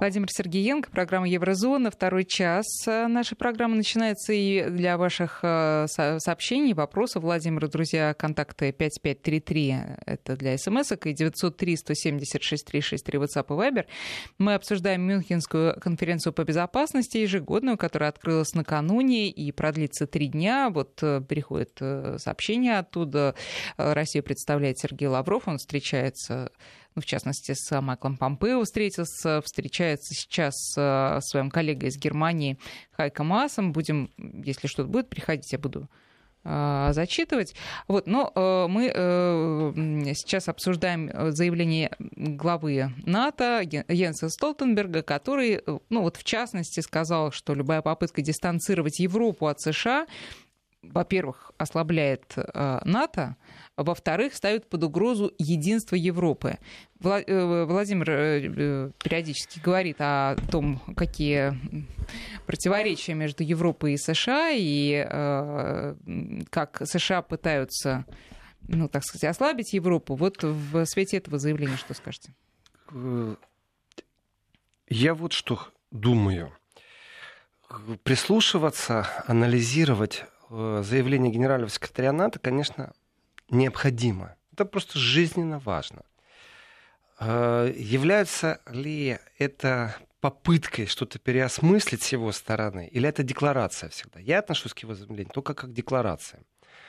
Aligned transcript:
Владимир 0.00 0.28
Сергеенко, 0.30 0.90
программа 0.90 1.28
Еврозона, 1.28 1.90
второй 1.90 2.24
час 2.24 2.64
нашей 2.86 3.36
программы 3.36 3.76
начинается 3.76 4.32
и 4.32 4.70
для 4.70 4.96
ваших 4.96 5.40
э, 5.42 5.84
сообщений, 5.88 6.72
вопросов, 6.72 7.22
Владимир, 7.22 7.68
друзья, 7.68 8.14
контакты 8.14 8.72
5533, 8.72 9.76
это 10.06 10.36
для 10.36 10.56
смс 10.56 10.92
и 10.92 11.12
903 11.12 11.76
176 11.76 12.64
363 12.64 13.18
WhatsApp 13.18 13.44
и 13.48 13.52
Viber. 13.52 13.84
Мы 14.38 14.54
обсуждаем 14.54 15.02
Мюнхенскую 15.02 15.78
конференцию 15.78 16.32
по 16.32 16.44
безопасности 16.44 17.18
ежегодную, 17.18 17.76
которая 17.76 18.08
открылась 18.08 18.54
накануне 18.54 19.28
и 19.28 19.52
продлится 19.52 20.06
три 20.06 20.28
дня. 20.28 20.70
Вот 20.70 20.98
э, 21.02 21.20
приходит 21.20 21.76
э, 21.82 22.16
сообщение 22.18 22.78
оттуда. 22.78 23.34
Россию 23.76 24.24
представляет 24.24 24.78
Сергей 24.78 25.08
Лавров, 25.08 25.46
он 25.46 25.58
встречается 25.58 26.50
ну, 26.94 27.02
в 27.02 27.06
частности, 27.06 27.52
с 27.54 27.80
Майклом 27.80 28.16
Помпео 28.16 28.62
встретился, 28.64 29.40
встречается 29.42 30.14
сейчас 30.14 30.54
с 30.74 31.20
своим 31.20 31.50
коллегой 31.50 31.88
из 31.88 31.96
Германии 31.96 32.58
Хайко 32.92 33.22
Масом. 33.22 33.72
Будем, 33.72 34.10
если 34.18 34.66
что-то 34.66 34.88
будет 34.88 35.08
приходить, 35.08 35.52
я 35.52 35.58
буду 35.58 35.88
а, 36.42 36.92
зачитывать. 36.94 37.54
Вот, 37.86 38.06
но 38.06 38.32
э, 38.34 38.66
мы 38.66 38.90
э, 38.94 39.72
сейчас 40.14 40.48
обсуждаем 40.48 41.10
заявление 41.32 41.94
главы 41.98 42.92
НАТО 43.04 43.60
Йенса 43.60 44.30
Столтенберга, 44.30 45.02
который, 45.02 45.60
ну 45.90 46.00
вот 46.00 46.16
в 46.16 46.24
частности, 46.24 46.80
сказал, 46.80 47.30
что 47.30 47.52
любая 47.52 47.82
попытка 47.82 48.22
дистанцировать 48.22 49.00
Европу 49.00 49.48
от 49.48 49.60
США 49.60 50.06
во-первых, 50.82 51.52
ослабляет 51.58 52.34
э, 52.36 52.80
НАТО, 52.84 53.36
во-вторых, 53.76 54.34
ставит 54.34 54.68
под 54.68 54.84
угрозу 54.84 55.32
единство 55.38 55.94
Европы. 55.94 56.58
Э, 57.02 57.64
Владимир 57.64 58.10
э, 58.10 58.90
периодически 59.02 59.60
говорит 59.60 59.96
о 60.00 60.36
том, 60.50 60.80
какие 60.96 61.58
противоречия 62.46 63.14
между 63.14 63.42
Европой 63.42 63.94
и 63.94 63.98
США, 63.98 64.50
и 64.52 65.04
как 66.50 66.82
США 66.84 67.22
пытаются, 67.22 68.06
ну, 68.62 68.88
так 68.88 69.04
сказать, 69.04 69.30
ослабить 69.30 69.72
Европу. 69.74 70.14
Вот 70.14 70.42
в 70.42 70.84
свете 70.86 71.18
этого 71.18 71.38
заявления 71.38 71.76
что 71.76 71.94
скажете? 71.94 72.34
Я 74.88 75.14
вот 75.14 75.32
что 75.32 75.68
думаю. 75.90 76.52
Прислушиваться, 78.02 79.06
анализировать 79.28 80.24
заявление 80.50 81.32
генерального 81.32 81.70
секретаря 81.70 82.12
НАТО, 82.12 82.38
конечно, 82.38 82.92
необходимо. 83.50 84.36
Это 84.52 84.64
просто 84.64 84.98
жизненно 84.98 85.58
важно. 85.58 86.02
Э, 87.20 87.72
является 87.76 88.60
ли 88.66 89.18
это 89.38 89.94
попыткой 90.20 90.86
что-то 90.86 91.18
переосмыслить 91.18 92.02
с 92.02 92.12
его 92.12 92.32
стороны, 92.32 92.88
или 92.88 93.08
это 93.08 93.22
декларация 93.22 93.90
всегда? 93.90 94.20
Я 94.20 94.40
отношусь 94.40 94.74
к 94.74 94.78
его 94.80 94.94
заявлению 94.94 95.32
только 95.32 95.54
как 95.54 95.70
к 95.70 95.72
декларации. 95.72 96.40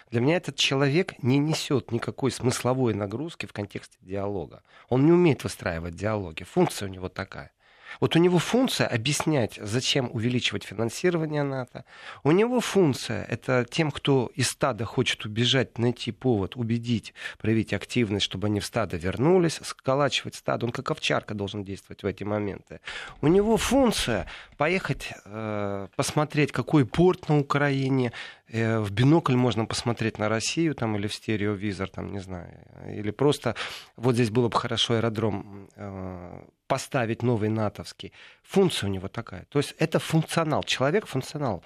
Для 0.10 0.22
меня 0.22 0.36
этот 0.36 0.56
человек 0.56 1.22
не 1.24 1.38
несет 1.38 1.92
никакой 1.92 2.32
смысловой 2.32 2.94
нагрузки 2.94 3.46
в 3.46 3.54
контексте 3.54 3.98
диалога. 4.02 4.64
Он 4.90 5.06
не 5.06 5.12
умеет 5.12 5.44
выстраивать 5.44 5.96
диалоги. 5.96 6.44
Функция 6.44 6.90
у 6.90 6.92
него 6.92 7.08
такая. 7.08 7.52
Вот 8.00 8.16
у 8.16 8.20
него 8.20 8.40
функция 8.40 8.88
объяснять, 8.88 9.60
зачем 9.62 10.10
увеличивать 10.12 10.64
финансирование 10.64 11.44
НАТО. 11.44 11.86
У 12.24 12.32
него 12.32 12.60
функция 12.60 13.24
это 13.26 13.66
тем, 13.70 13.92
кто 13.92 14.32
из 14.36 14.50
стада 14.50 14.86
хочет 14.86 15.26
убежать, 15.26 15.78
найти 15.78 16.12
повод, 16.12 16.56
убедить, 16.56 17.14
проявить 17.38 17.74
активность, 17.74 18.26
чтобы 18.26 18.48
они 18.48 18.60
в 18.60 18.66
стадо 18.66 18.98
вернулись, 18.98 19.60
сколачивать 19.64 20.36
стадо. 20.36 20.66
Он 20.66 20.72
как 20.72 20.92
овчарка 20.92 21.34
должен 21.34 21.64
действовать 21.64 22.04
в 22.04 22.06
эти 22.06 22.24
моменты. 22.24 22.80
У 23.22 23.28
него 23.28 23.58
функция 23.58 24.28
поехать 24.58 25.10
э, 25.26 25.88
посмотреть, 25.96 26.52
какой 26.52 26.86
порт 26.86 27.30
на 27.30 27.40
Украине, 27.40 28.12
в 28.52 28.92
бинокль 28.92 29.36
можно 29.36 29.66
посмотреть 29.66 30.20
на 30.20 30.28
Россию 30.28 30.76
там, 30.76 30.98
или 30.98 31.08
в 31.08 31.14
стереовизор, 31.14 31.90
там, 31.90 32.12
не 32.12 32.20
знаю. 32.20 32.50
Или 32.88 33.12
просто 33.12 33.56
вот 33.96 34.16
здесь 34.16 34.30
было 34.30 34.50
бы 34.50 34.58
хорошо 34.58 34.96
аэродром 34.96 35.70
э, 35.76 36.44
поставить 36.68 37.24
новый 37.24 37.50
натовский. 37.50 38.12
Функция 38.44 38.90
у 38.90 38.92
него 38.92 39.08
такая. 39.08 39.46
То 39.46 39.60
есть 39.60 39.74
это 39.80 40.00
функционал. 40.00 40.64
Человек 40.64 41.08
функционал. 41.08 41.64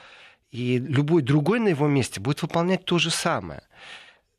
И 0.51 0.77
любой 0.77 1.23
другой 1.23 1.59
на 1.59 1.69
его 1.69 1.87
месте 1.87 2.19
будет 2.19 2.43
выполнять 2.43 2.85
то 2.85 2.99
же 2.99 3.09
самое. 3.09 3.63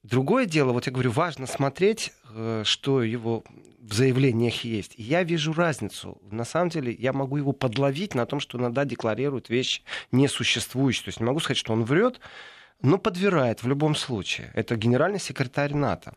Другое 0.06 0.46
дело, 0.46 0.72
вот 0.72 0.86
я 0.86 0.92
говорю, 0.92 1.10
важно 1.10 1.48
смотреть, 1.48 2.12
э, 2.32 2.62
что 2.64 3.02
его 3.02 3.42
в 3.80 3.92
заявлениях 3.92 4.62
есть. 4.62 4.94
И 4.96 5.02
я 5.02 5.24
вижу 5.24 5.52
разницу. 5.52 6.18
На 6.30 6.44
самом 6.44 6.68
деле 6.68 6.92
я 6.92 7.12
могу 7.12 7.38
его 7.38 7.52
подловить 7.52 8.14
на 8.14 8.24
том, 8.24 8.38
что 8.38 8.56
иногда 8.56 8.84
декларирует 8.84 9.48
вещи 9.48 9.82
несуществующие. 10.12 11.04
То 11.04 11.08
есть 11.08 11.18
не 11.18 11.26
могу 11.26 11.40
сказать, 11.40 11.58
что 11.58 11.72
он 11.72 11.84
врет, 11.84 12.20
но 12.82 12.98
подбирает 12.98 13.64
в 13.64 13.68
любом 13.68 13.96
случае. 13.96 14.52
Это 14.54 14.76
генеральный 14.76 15.18
секретарь 15.18 15.74
НАТО. 15.74 16.14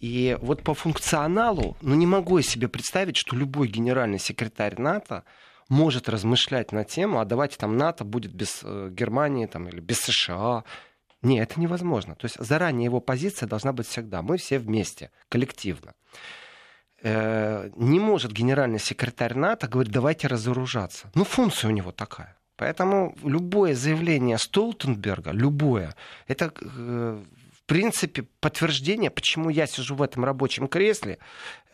И 0.00 0.38
вот 0.40 0.62
по 0.62 0.72
функционалу, 0.72 1.76
ну 1.82 1.94
не 1.96 2.06
могу 2.06 2.38
я 2.38 2.42
себе 2.42 2.68
представить, 2.68 3.18
что 3.18 3.36
любой 3.36 3.68
генеральный 3.68 4.18
секретарь 4.18 4.80
НАТО 4.80 5.24
может 5.68 6.08
размышлять 6.08 6.72
на 6.72 6.84
тему, 6.84 7.20
а 7.20 7.26
давайте 7.26 7.58
там 7.58 7.76
НАТО 7.76 8.04
будет 8.04 8.32
без 8.32 8.60
э, 8.62 8.88
Германии 8.90 9.44
там, 9.44 9.68
или 9.68 9.80
без 9.80 9.98
США. 9.98 10.64
Нет, 11.22 11.50
это 11.50 11.60
невозможно. 11.60 12.14
То 12.14 12.26
есть 12.26 12.36
заранее 12.38 12.84
его 12.84 13.00
позиция 13.00 13.48
должна 13.48 13.72
быть 13.72 13.86
всегда. 13.86 14.22
Мы 14.22 14.36
все 14.36 14.58
вместе, 14.58 15.10
коллективно. 15.28 15.94
Э, 17.02 17.70
не 17.76 18.00
может 18.00 18.32
генеральный 18.32 18.78
секретарь 18.78 19.34
НАТО 19.34 19.68
говорить, 19.68 19.92
давайте 19.92 20.28
разоружаться. 20.28 21.10
Ну, 21.14 21.24
функция 21.24 21.68
у 21.68 21.72
него 21.72 21.92
такая. 21.92 22.36
Поэтому 22.56 23.16
любое 23.22 23.74
заявление 23.74 24.36
Столтенберга, 24.36 25.30
любое, 25.30 25.94
это 26.26 26.52
э, 26.60 27.24
принципе, 27.68 28.22
подтверждение, 28.40 29.10
почему 29.10 29.50
я 29.50 29.66
сижу 29.66 29.94
в 29.94 30.02
этом 30.02 30.24
рабочем 30.24 30.68
кресле. 30.68 31.18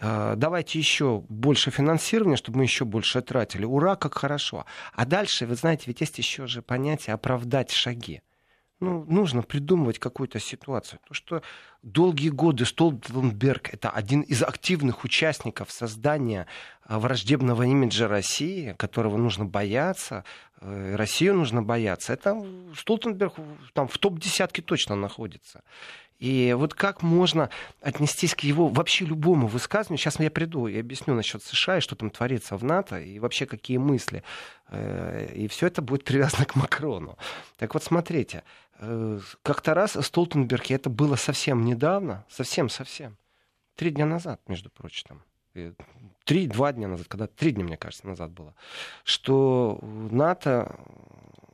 Э, 0.00 0.34
давайте 0.36 0.78
еще 0.78 1.22
больше 1.28 1.70
финансирования, 1.70 2.36
чтобы 2.36 2.58
мы 2.58 2.64
еще 2.64 2.84
больше 2.84 3.22
тратили. 3.22 3.64
Ура, 3.64 3.94
как 3.94 4.14
хорошо. 4.18 4.66
А 4.92 5.06
дальше, 5.06 5.46
вы 5.46 5.54
знаете, 5.54 5.84
ведь 5.86 6.00
есть 6.00 6.18
еще 6.18 6.46
же 6.46 6.62
понятие 6.62 7.14
оправдать 7.14 7.70
шаги. 7.70 8.20
Ну, 8.84 9.04
нужно 9.08 9.42
придумывать 9.42 9.98
какую-то 9.98 10.38
ситуацию. 10.38 11.00
То, 11.08 11.14
что 11.14 11.42
долгие 11.82 12.28
годы 12.28 12.66
Столтенберг 12.66 13.72
это 13.72 13.88
один 13.90 14.20
из 14.20 14.42
активных 14.42 15.04
участников 15.04 15.72
создания 15.72 16.46
э, 16.86 16.98
враждебного 16.98 17.62
имиджа 17.62 18.08
России, 18.08 18.74
которого 18.76 19.16
нужно 19.16 19.46
бояться, 19.46 20.24
Э, 20.64 20.96
Россию 20.96 21.34
нужно 21.34 21.62
бояться. 21.62 22.12
Это 22.12 22.42
Столтенберг 22.74 23.34
там 23.74 23.86
в 23.86 23.98
топ-десятке 23.98 24.62
точно 24.62 24.96
находится. 24.96 25.62
И 26.18 26.54
вот 26.56 26.74
как 26.74 27.02
можно 27.02 27.50
отнестись 27.80 28.34
к 28.34 28.40
его 28.40 28.68
вообще 28.68 29.04
любому 29.04 29.46
высказыванию? 29.46 29.98
Сейчас 29.98 30.20
я 30.20 30.30
приду 30.30 30.68
и 30.68 30.78
объясню 30.78 31.14
насчет 31.14 31.42
США 31.42 31.78
и 31.78 31.80
что 31.80 31.96
там 31.96 32.10
творится 32.10 32.56
в 32.56 32.64
НАТО, 32.64 33.00
и 33.00 33.18
вообще 33.18 33.46
какие 33.46 33.78
мысли. 33.78 34.22
Э, 34.68 35.28
и 35.34 35.48
все 35.48 35.66
это 35.66 35.82
будет 35.82 36.04
привязано 36.04 36.44
к 36.46 36.54
Макрону. 36.54 37.18
Так 37.56 37.74
вот, 37.74 37.82
смотрите, 37.82 38.44
э, 38.78 39.20
как-то 39.42 39.74
раз 39.74 39.96
Столтенберг, 40.00 40.70
и 40.70 40.74
это 40.74 40.88
было 40.88 41.16
совсем 41.16 41.64
недавно, 41.64 42.24
совсем-совсем, 42.30 43.16
три 43.74 43.90
дня 43.90 44.06
назад, 44.06 44.40
между 44.46 44.70
прочим, 44.70 45.22
три, 46.24 46.46
два 46.46 46.72
дня 46.72 46.88
назад, 46.88 47.08
когда 47.08 47.26
три 47.26 47.52
дня, 47.52 47.64
мне 47.64 47.76
кажется, 47.76 48.06
назад 48.06 48.30
было, 48.30 48.54
что 49.04 49.78
НАТО 50.10 50.76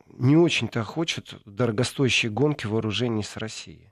не 0.07 0.37
очень-то 0.37 0.85
хочет 0.85 1.35
дорогостоящие 1.45 2.31
гонки 2.31 2.67
вооружений 2.67 3.23
с 3.23 3.37
Россией. 3.37 3.90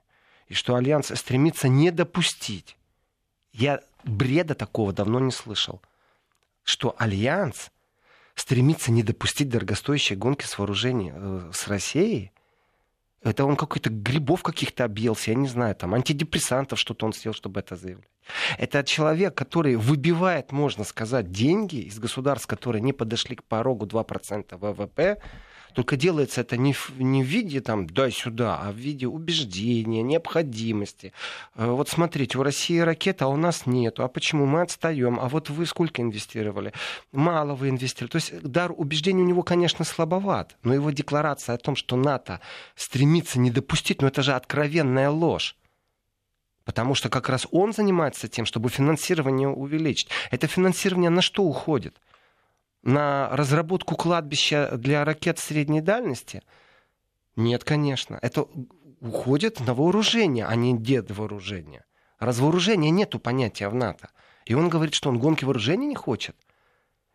И 0.49 0.53
что 0.55 0.75
Альянс 0.75 1.07
стремится 1.07 1.69
не 1.69 1.91
допустить. 1.91 2.75
Я 3.53 3.81
бреда 4.03 4.55
такого 4.55 4.91
давно 4.91 5.19
не 5.19 5.31
слышал. 5.31 5.81
Что 6.63 6.95
Альянс 6.97 7.71
стремится 8.35 8.91
не 8.91 9.03
допустить 9.03 9.49
дорогостоящие 9.49 10.17
гонки 10.17 10.45
с 10.45 10.57
вооружением 10.57 11.49
э, 11.49 11.51
с 11.53 11.67
Россией. 11.67 12.31
Это 13.21 13.45
он 13.45 13.57
какой-то 13.57 13.89
грибов 13.89 14.43
каких-то 14.43 14.85
объелся, 14.85 15.31
я 15.31 15.35
не 15.35 15.47
знаю, 15.47 15.75
там 15.75 15.93
антидепрессантов 15.93 16.79
что-то 16.79 17.05
он 17.05 17.11
сделал, 17.11 17.35
чтобы 17.35 17.59
это 17.59 17.75
заявлять. 17.75 18.07
Это 18.57 18.83
человек, 18.83 19.35
который 19.35 19.75
выбивает, 19.75 20.53
можно 20.53 20.85
сказать, 20.85 21.29
деньги 21.29 21.77
из 21.81 21.99
государств, 21.99 22.47
которые 22.47 22.81
не 22.81 22.93
подошли 22.93 23.35
к 23.35 23.43
порогу 23.43 23.85
2% 23.85 24.57
ВВП, 24.57 25.21
только 25.73 25.95
делается 25.95 26.41
это 26.41 26.57
не 26.57 26.73
в, 26.73 26.91
не 26.99 27.23
в 27.23 27.25
виде 27.25 27.61
там 27.61 27.87
дай 27.87 28.11
сюда, 28.11 28.59
а 28.61 28.71
в 28.71 28.75
виде 28.75 29.07
убеждения, 29.07 30.01
необходимости. 30.01 31.13
Э, 31.55 31.67
вот 31.67 31.89
смотрите, 31.89 32.37
у 32.37 32.43
России 32.43 32.79
ракета, 32.79 33.25
а 33.25 33.27
у 33.27 33.37
нас 33.37 33.65
нету. 33.65 34.03
А 34.03 34.07
почему 34.07 34.45
мы 34.45 34.61
отстаем? 34.61 35.19
А 35.19 35.29
вот 35.29 35.49
вы 35.49 35.65
сколько 35.65 36.01
инвестировали? 36.01 36.73
Мало 37.11 37.55
вы 37.55 37.69
инвестировали. 37.69 38.11
То 38.11 38.15
есть 38.17 38.41
дар 38.41 38.73
убеждения 38.75 39.23
у 39.23 39.27
него, 39.27 39.43
конечно, 39.43 39.85
слабоват. 39.85 40.57
Но 40.63 40.73
его 40.73 40.91
декларация 40.91 41.55
о 41.55 41.59
том, 41.59 41.75
что 41.75 41.95
НАТО 41.95 42.39
стремится 42.75 43.39
не 43.39 43.51
допустить, 43.51 44.01
ну 44.01 44.07
это 44.07 44.21
же 44.21 44.33
откровенная 44.33 45.09
ложь. 45.09 45.55
Потому 46.65 46.93
что 46.93 47.09
как 47.09 47.29
раз 47.29 47.47
он 47.51 47.73
занимается 47.73 48.27
тем, 48.27 48.45
чтобы 48.45 48.69
финансирование 48.69 49.47
увеличить. 49.47 50.09
Это 50.29 50.45
финансирование 50.45 51.09
на 51.09 51.23
что 51.23 51.43
уходит? 51.43 51.95
На 52.83 53.29
разработку 53.31 53.95
кладбища 53.95 54.77
для 54.77 55.03
ракет 55.05 55.39
средней 55.39 55.81
дальности? 55.81 56.41
Нет, 57.35 57.63
конечно. 57.63 58.19
Это 58.21 58.45
уходит 59.01 59.59
на 59.59 59.73
вооружение, 59.73 60.45
а 60.45 60.55
не 60.55 60.77
дед 60.77 61.11
вооружения. 61.11 61.85
Развооружения 62.19 62.89
нету 62.89 63.19
понятия 63.19 63.69
в 63.69 63.75
НАТО. 63.75 64.09
И 64.45 64.53
он 64.53 64.69
говорит, 64.69 64.93
что 64.93 65.09
он 65.09 65.19
гонки 65.19 65.45
вооружений 65.45 65.87
не 65.87 65.95
хочет. 65.95 66.35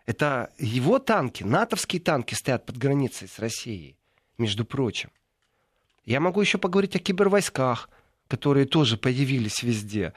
Это 0.06 0.52
его 0.58 0.98
танки, 0.98 1.42
натовские 1.42 2.00
танки 2.00 2.34
стоят 2.34 2.66
под 2.66 2.76
границей 2.76 3.26
с 3.26 3.38
Россией, 3.38 3.96
между 4.38 4.64
прочим. 4.64 5.10
Я 6.04 6.20
могу 6.20 6.40
еще 6.40 6.58
поговорить 6.58 6.96
о 6.96 6.98
кибервойсках, 6.98 7.88
которые 8.28 8.66
тоже 8.66 8.98
появились 8.98 9.62
везде. 9.62 10.12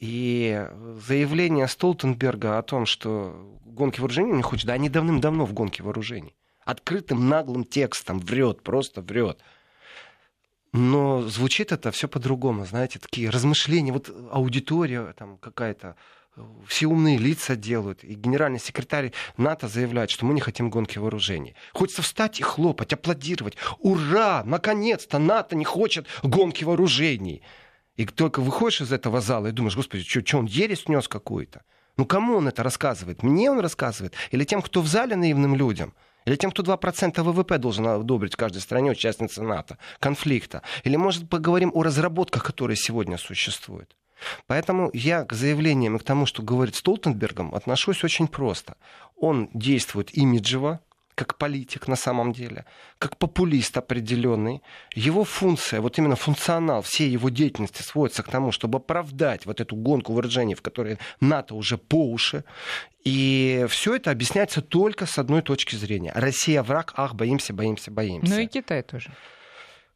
И 0.00 0.66
заявление 1.06 1.68
Столтенберга 1.68 2.58
о 2.58 2.62
том, 2.62 2.86
что 2.86 3.58
гонки 3.66 4.00
вооружений 4.00 4.32
не 4.32 4.42
хочет, 4.42 4.66
да 4.66 4.72
они 4.72 4.88
давным-давно 4.88 5.44
в 5.44 5.52
гонке 5.52 5.82
вооружений. 5.82 6.34
Открытым 6.64 7.28
наглым 7.28 7.64
текстом 7.64 8.18
врет, 8.18 8.62
просто 8.62 9.02
врет. 9.02 9.40
Но 10.72 11.22
звучит 11.22 11.72
это 11.72 11.90
все 11.90 12.08
по-другому, 12.08 12.64
знаете, 12.64 12.98
такие 12.98 13.28
размышления, 13.28 13.92
вот 13.92 14.08
аудитория 14.30 15.14
там 15.18 15.36
какая-то, 15.36 15.96
все 16.66 16.86
умные 16.86 17.18
лица 17.18 17.56
делают. 17.56 18.02
И 18.02 18.14
генеральный 18.14 18.60
секретарь 18.60 19.12
НАТО 19.36 19.68
заявляет, 19.68 20.10
что 20.10 20.24
мы 20.24 20.32
не 20.32 20.40
хотим 20.40 20.70
гонки 20.70 20.98
вооружений. 20.98 21.54
Хочется 21.72 22.02
встать 22.02 22.40
и 22.40 22.42
хлопать, 22.42 22.92
аплодировать. 22.92 23.56
Ура! 23.80 24.44
Наконец-то 24.46 25.18
НАТО 25.18 25.56
не 25.56 25.64
хочет 25.64 26.06
гонки 26.22 26.64
вооружений. 26.64 27.42
И 28.00 28.06
только 28.06 28.40
выходишь 28.40 28.80
из 28.80 28.92
этого 28.92 29.20
зала 29.20 29.48
и 29.48 29.52
думаешь, 29.52 29.76
господи, 29.76 30.04
что 30.04 30.38
он 30.38 30.46
ересь 30.46 30.88
нес 30.88 31.06
какую-то? 31.06 31.64
Ну 31.98 32.06
кому 32.06 32.36
он 32.36 32.48
это 32.48 32.62
рассказывает? 32.62 33.22
Мне 33.22 33.50
он 33.50 33.60
рассказывает? 33.60 34.14
Или 34.30 34.44
тем, 34.44 34.62
кто 34.62 34.80
в 34.80 34.86
зале 34.86 35.16
наивным 35.16 35.54
людям? 35.54 35.92
Или 36.24 36.36
тем, 36.36 36.50
кто 36.50 36.62
2% 36.62 37.22
ВВП 37.22 37.58
должен 37.58 37.86
одобрить 37.86 38.32
в 38.32 38.36
каждой 38.38 38.62
стране, 38.62 38.92
участнице 38.92 39.42
НАТО, 39.42 39.76
конфликта? 39.98 40.62
Или, 40.84 40.96
может, 40.96 41.28
поговорим 41.28 41.72
о 41.74 41.82
разработках, 41.82 42.42
которые 42.42 42.78
сегодня 42.78 43.18
существуют? 43.18 43.94
Поэтому 44.46 44.88
я 44.94 45.26
к 45.26 45.34
заявлениям 45.34 45.96
и 45.96 45.98
к 45.98 46.02
тому, 46.02 46.24
что 46.24 46.42
говорит 46.42 46.76
Столтенбергом, 46.76 47.54
отношусь 47.54 48.02
очень 48.02 48.28
просто. 48.28 48.76
Он 49.18 49.50
действует 49.52 50.16
имиджево, 50.16 50.80
как 51.20 51.36
политик 51.36 51.86
на 51.86 51.96
самом 51.96 52.32
деле, 52.32 52.64
как 52.98 53.18
популист 53.18 53.76
определенный. 53.76 54.62
Его 54.94 55.24
функция, 55.24 55.82
вот 55.82 55.98
именно 55.98 56.16
функционал 56.16 56.80
всей 56.80 57.10
его 57.10 57.28
деятельности 57.28 57.82
сводится 57.82 58.22
к 58.22 58.30
тому, 58.30 58.52
чтобы 58.52 58.78
оправдать 58.78 59.44
вот 59.44 59.60
эту 59.60 59.76
гонку 59.76 60.14
вооружений, 60.14 60.54
в 60.54 60.62
которой 60.62 60.96
НАТО 61.20 61.56
уже 61.56 61.76
по 61.76 62.10
уши. 62.10 62.42
И 63.04 63.66
все 63.68 63.96
это 63.96 64.10
объясняется 64.10 64.62
только 64.62 65.04
с 65.04 65.18
одной 65.18 65.42
точки 65.42 65.76
зрения. 65.76 66.10
Россия 66.14 66.62
враг, 66.62 66.94
ах, 66.96 67.14
боимся, 67.14 67.52
боимся, 67.52 67.90
боимся. 67.90 68.32
Ну 68.32 68.40
и 68.40 68.46
Китай 68.46 68.82
тоже. 68.82 69.10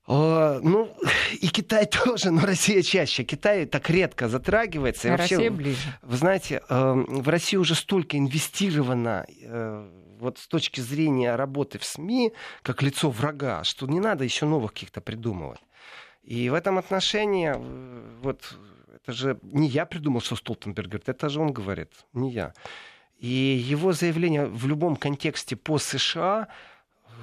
О, 0.06 0.61
ну, 0.62 0.94
и 1.41 1.49
Китай 1.49 1.87
тоже, 2.05 2.32
но 2.32 2.44
Россия 2.44 2.82
чаще. 2.82 3.25
Китай 3.25 3.65
так 3.65 3.88
редко 3.88 4.29
затрагивается. 4.29 5.09
А 5.09 5.17
вообще, 5.17 5.37
Россия 5.37 5.50
ближе. 5.50 5.99
Вы 6.03 6.17
знаете, 6.19 6.61
э, 6.69 7.05
в 7.09 7.26
России 7.31 7.56
уже 7.56 7.75
столько 7.75 8.19
инвестировано 8.19 9.25
э, 9.43 9.91
вот 10.25 10.38
с 10.38 10.49
точки 10.49 10.81
зрения 10.81 11.37
работы 11.37 11.79
в 11.79 11.85
СМИ, 11.85 12.32
как 12.62 12.82
лицо 12.82 13.11
врага, 13.11 13.62
что 13.65 13.87
не 13.87 14.00
надо 14.00 14.25
еще 14.25 14.47
новых 14.47 14.73
каких-то 14.73 15.00
придумывать. 15.00 15.61
И 16.23 16.50
в 16.50 16.55
этом 16.55 16.79
отношении, 16.79 17.53
э, 17.55 18.19
вот, 18.23 18.59
это 18.94 19.12
же 19.12 19.38
не 19.43 19.69
я 19.69 19.87
придумал, 19.87 20.21
что 20.21 20.37
Столтенберг 20.37 20.88
говорит, 20.88 21.09
это 21.09 21.29
же 21.29 21.41
он 21.41 21.53
говорит, 21.53 21.91
не 22.15 22.31
я. 22.31 22.55
И 23.19 23.29
его 23.29 23.93
заявление 23.93 24.47
в 24.47 24.67
любом 24.67 24.97
контексте 24.97 25.56
по 25.56 25.79
США 25.79 26.49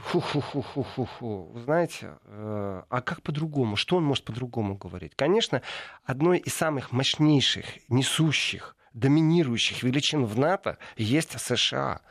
Ху-ху-ху-ху-ху-ху. 0.04 1.52
Вы 1.54 1.62
знаете, 1.62 2.18
э, 2.26 2.82
а 2.90 3.02
как 3.02 3.22
по-другому? 3.22 3.76
Что 3.76 3.98
он 3.98 4.04
может 4.04 4.26
по-другому 4.26 4.76
говорить? 4.76 5.14
Конечно, 5.16 5.62
одной 6.06 6.40
из 6.40 6.54
самых 6.56 6.92
мощнейших, 6.92 7.66
несущих, 7.90 8.76
доминирующих 8.94 9.84
величин 9.84 10.26
в 10.26 10.38
НАТО 10.40 10.78
есть 10.98 11.40
США. 11.40 12.02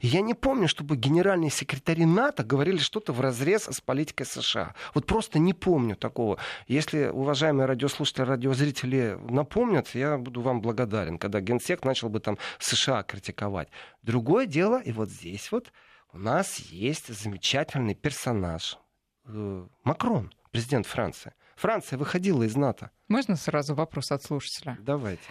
Я 0.00 0.20
не 0.20 0.34
помню, 0.34 0.68
чтобы 0.68 0.96
генеральные 0.96 1.50
секретари 1.50 2.04
НАТО 2.04 2.44
говорили 2.44 2.78
что-то 2.78 3.12
в 3.12 3.20
разрез 3.20 3.68
с 3.68 3.80
политикой 3.80 4.24
США. 4.24 4.74
Вот 4.94 5.06
просто 5.06 5.38
не 5.38 5.54
помню 5.54 5.96
такого. 5.96 6.38
Если 6.66 7.06
уважаемые 7.06 7.66
радиослушатели, 7.66 8.24
радиозрители 8.24 9.18
напомнят, 9.28 9.94
я 9.94 10.18
буду 10.18 10.40
вам 10.40 10.60
благодарен, 10.60 11.18
когда 11.18 11.40
генсек 11.40 11.84
начал 11.84 12.08
бы 12.08 12.20
там 12.20 12.38
США 12.58 13.02
критиковать. 13.02 13.68
Другое 14.02 14.46
дело, 14.46 14.80
и 14.80 14.92
вот 14.92 15.10
здесь 15.10 15.50
вот 15.52 15.72
у 16.12 16.18
нас 16.18 16.58
есть 16.58 17.08
замечательный 17.08 17.94
персонаж. 17.94 18.78
Э, 19.26 19.66
Макрон, 19.84 20.32
президент 20.50 20.86
Франции. 20.86 21.32
Франция 21.56 21.98
выходила 21.98 22.44
из 22.44 22.56
НАТО. 22.56 22.90
Можно 23.08 23.36
сразу 23.36 23.74
вопрос 23.74 24.12
от 24.12 24.22
слушателя? 24.22 24.78
Давайте. 24.80 25.22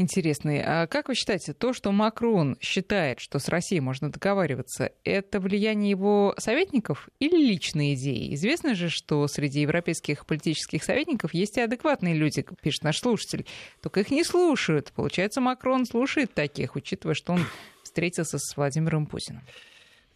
Интересный. 0.00 0.62
А 0.64 0.86
как 0.86 1.08
вы 1.08 1.16
считаете, 1.16 1.54
то, 1.54 1.72
что 1.72 1.90
Макрон 1.90 2.56
считает, 2.60 3.18
что 3.18 3.40
с 3.40 3.48
Россией 3.48 3.80
можно 3.80 4.12
договариваться, 4.12 4.92
это 5.02 5.40
влияние 5.40 5.90
его 5.90 6.36
советников 6.38 7.08
или 7.18 7.36
личные 7.36 7.94
идеи? 7.94 8.32
Известно 8.34 8.76
же, 8.76 8.90
что 8.90 9.26
среди 9.26 9.60
европейских 9.60 10.24
политических 10.24 10.84
советников 10.84 11.34
есть 11.34 11.56
и 11.56 11.62
адекватные 11.62 12.14
люди, 12.14 12.46
пишет 12.62 12.84
наш 12.84 13.00
слушатель. 13.00 13.44
Только 13.82 13.98
их 13.98 14.12
не 14.12 14.22
слушают. 14.22 14.92
Получается, 14.94 15.40
Макрон 15.40 15.84
слушает 15.84 16.32
таких, 16.32 16.76
учитывая, 16.76 17.16
что 17.16 17.32
он 17.32 17.44
встретился 17.82 18.38
с 18.38 18.56
Владимиром 18.56 19.04
Путиным. 19.04 19.42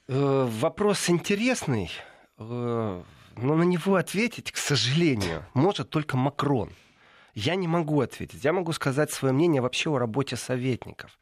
Э, 0.06 0.48
вопрос 0.48 1.10
интересный, 1.10 1.90
э, 2.38 3.02
но 3.36 3.56
на 3.56 3.64
него 3.64 3.96
ответить, 3.96 4.52
к 4.52 4.58
сожалению, 4.58 5.44
может 5.54 5.90
только 5.90 6.16
Макрон. 6.16 6.70
Я 7.34 7.54
не 7.54 7.68
могу 7.68 8.00
ответить. 8.00 8.44
Я 8.44 8.52
могу 8.52 8.72
сказать 8.72 9.10
свое 9.10 9.32
мнение 9.32 9.62
вообще 9.62 9.90
о 9.90 9.98
работе 9.98 10.36
советников. 10.36 11.18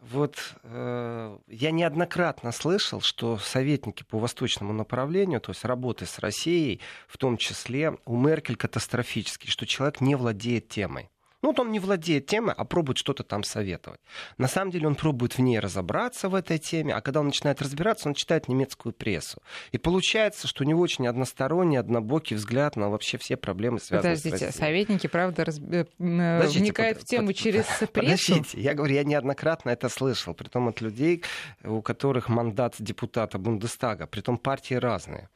Вот 0.00 0.36
э, 0.62 1.38
я 1.48 1.70
неоднократно 1.72 2.52
слышал, 2.52 3.00
что 3.00 3.36
советники 3.38 4.04
по 4.04 4.18
восточному 4.18 4.72
направлению, 4.72 5.40
то 5.40 5.50
есть 5.50 5.64
работы 5.64 6.06
с 6.06 6.20
Россией, 6.20 6.80
в 7.08 7.18
том 7.18 7.36
числе 7.36 7.98
у 8.04 8.16
Меркель 8.16 8.54
катастрофический, 8.54 9.50
что 9.50 9.66
человек 9.66 10.00
не 10.00 10.14
владеет 10.14 10.68
темой. 10.68 11.10
Ну, 11.40 11.50
вот 11.50 11.60
он 11.60 11.70
не 11.70 11.78
владеет 11.78 12.26
темой, 12.26 12.54
а 12.56 12.64
пробует 12.64 12.98
что-то 12.98 13.22
там 13.22 13.44
советовать. 13.44 14.00
На 14.38 14.48
самом 14.48 14.72
деле 14.72 14.88
он 14.88 14.96
пробует 14.96 15.38
в 15.38 15.38
ней 15.38 15.60
разобраться 15.60 16.28
в 16.28 16.34
этой 16.34 16.58
теме, 16.58 16.92
а 16.92 17.00
когда 17.00 17.20
он 17.20 17.26
начинает 17.26 17.62
разбираться, 17.62 18.08
он 18.08 18.14
читает 18.14 18.48
немецкую 18.48 18.92
прессу. 18.92 19.40
И 19.70 19.78
получается, 19.78 20.48
что 20.48 20.64
у 20.64 20.66
него 20.66 20.80
очень 20.80 21.06
односторонний, 21.06 21.76
однобокий 21.76 22.34
взгляд 22.34 22.74
на 22.74 22.88
вообще 22.88 23.18
все 23.18 23.36
проблемы, 23.36 23.78
связанные 23.78 24.16
Подождите, 24.16 24.36
с 24.36 24.42
Россией. 24.42 24.60
советники, 24.60 25.06
правда, 25.06 25.44
раз... 25.44 25.58
Э, 25.60 25.84
Подождите, 25.84 26.58
вникают 26.60 26.98
под... 26.98 27.06
в 27.06 27.10
тему 27.10 27.26
под... 27.28 27.36
через 27.36 27.64
прессу? 27.92 27.92
Подождите, 27.92 28.60
я 28.60 28.74
говорю, 28.74 28.94
я 28.94 29.04
неоднократно 29.04 29.70
это 29.70 29.88
слышал, 29.88 30.34
при 30.34 30.48
том 30.48 30.66
от 30.66 30.80
людей, 30.80 31.22
у 31.62 31.82
которых 31.82 32.28
мандат 32.28 32.74
депутата 32.80 33.38
Бундестага, 33.38 34.08
при 34.08 34.22
том 34.22 34.38
партии 34.38 34.74
разные. 34.74 35.28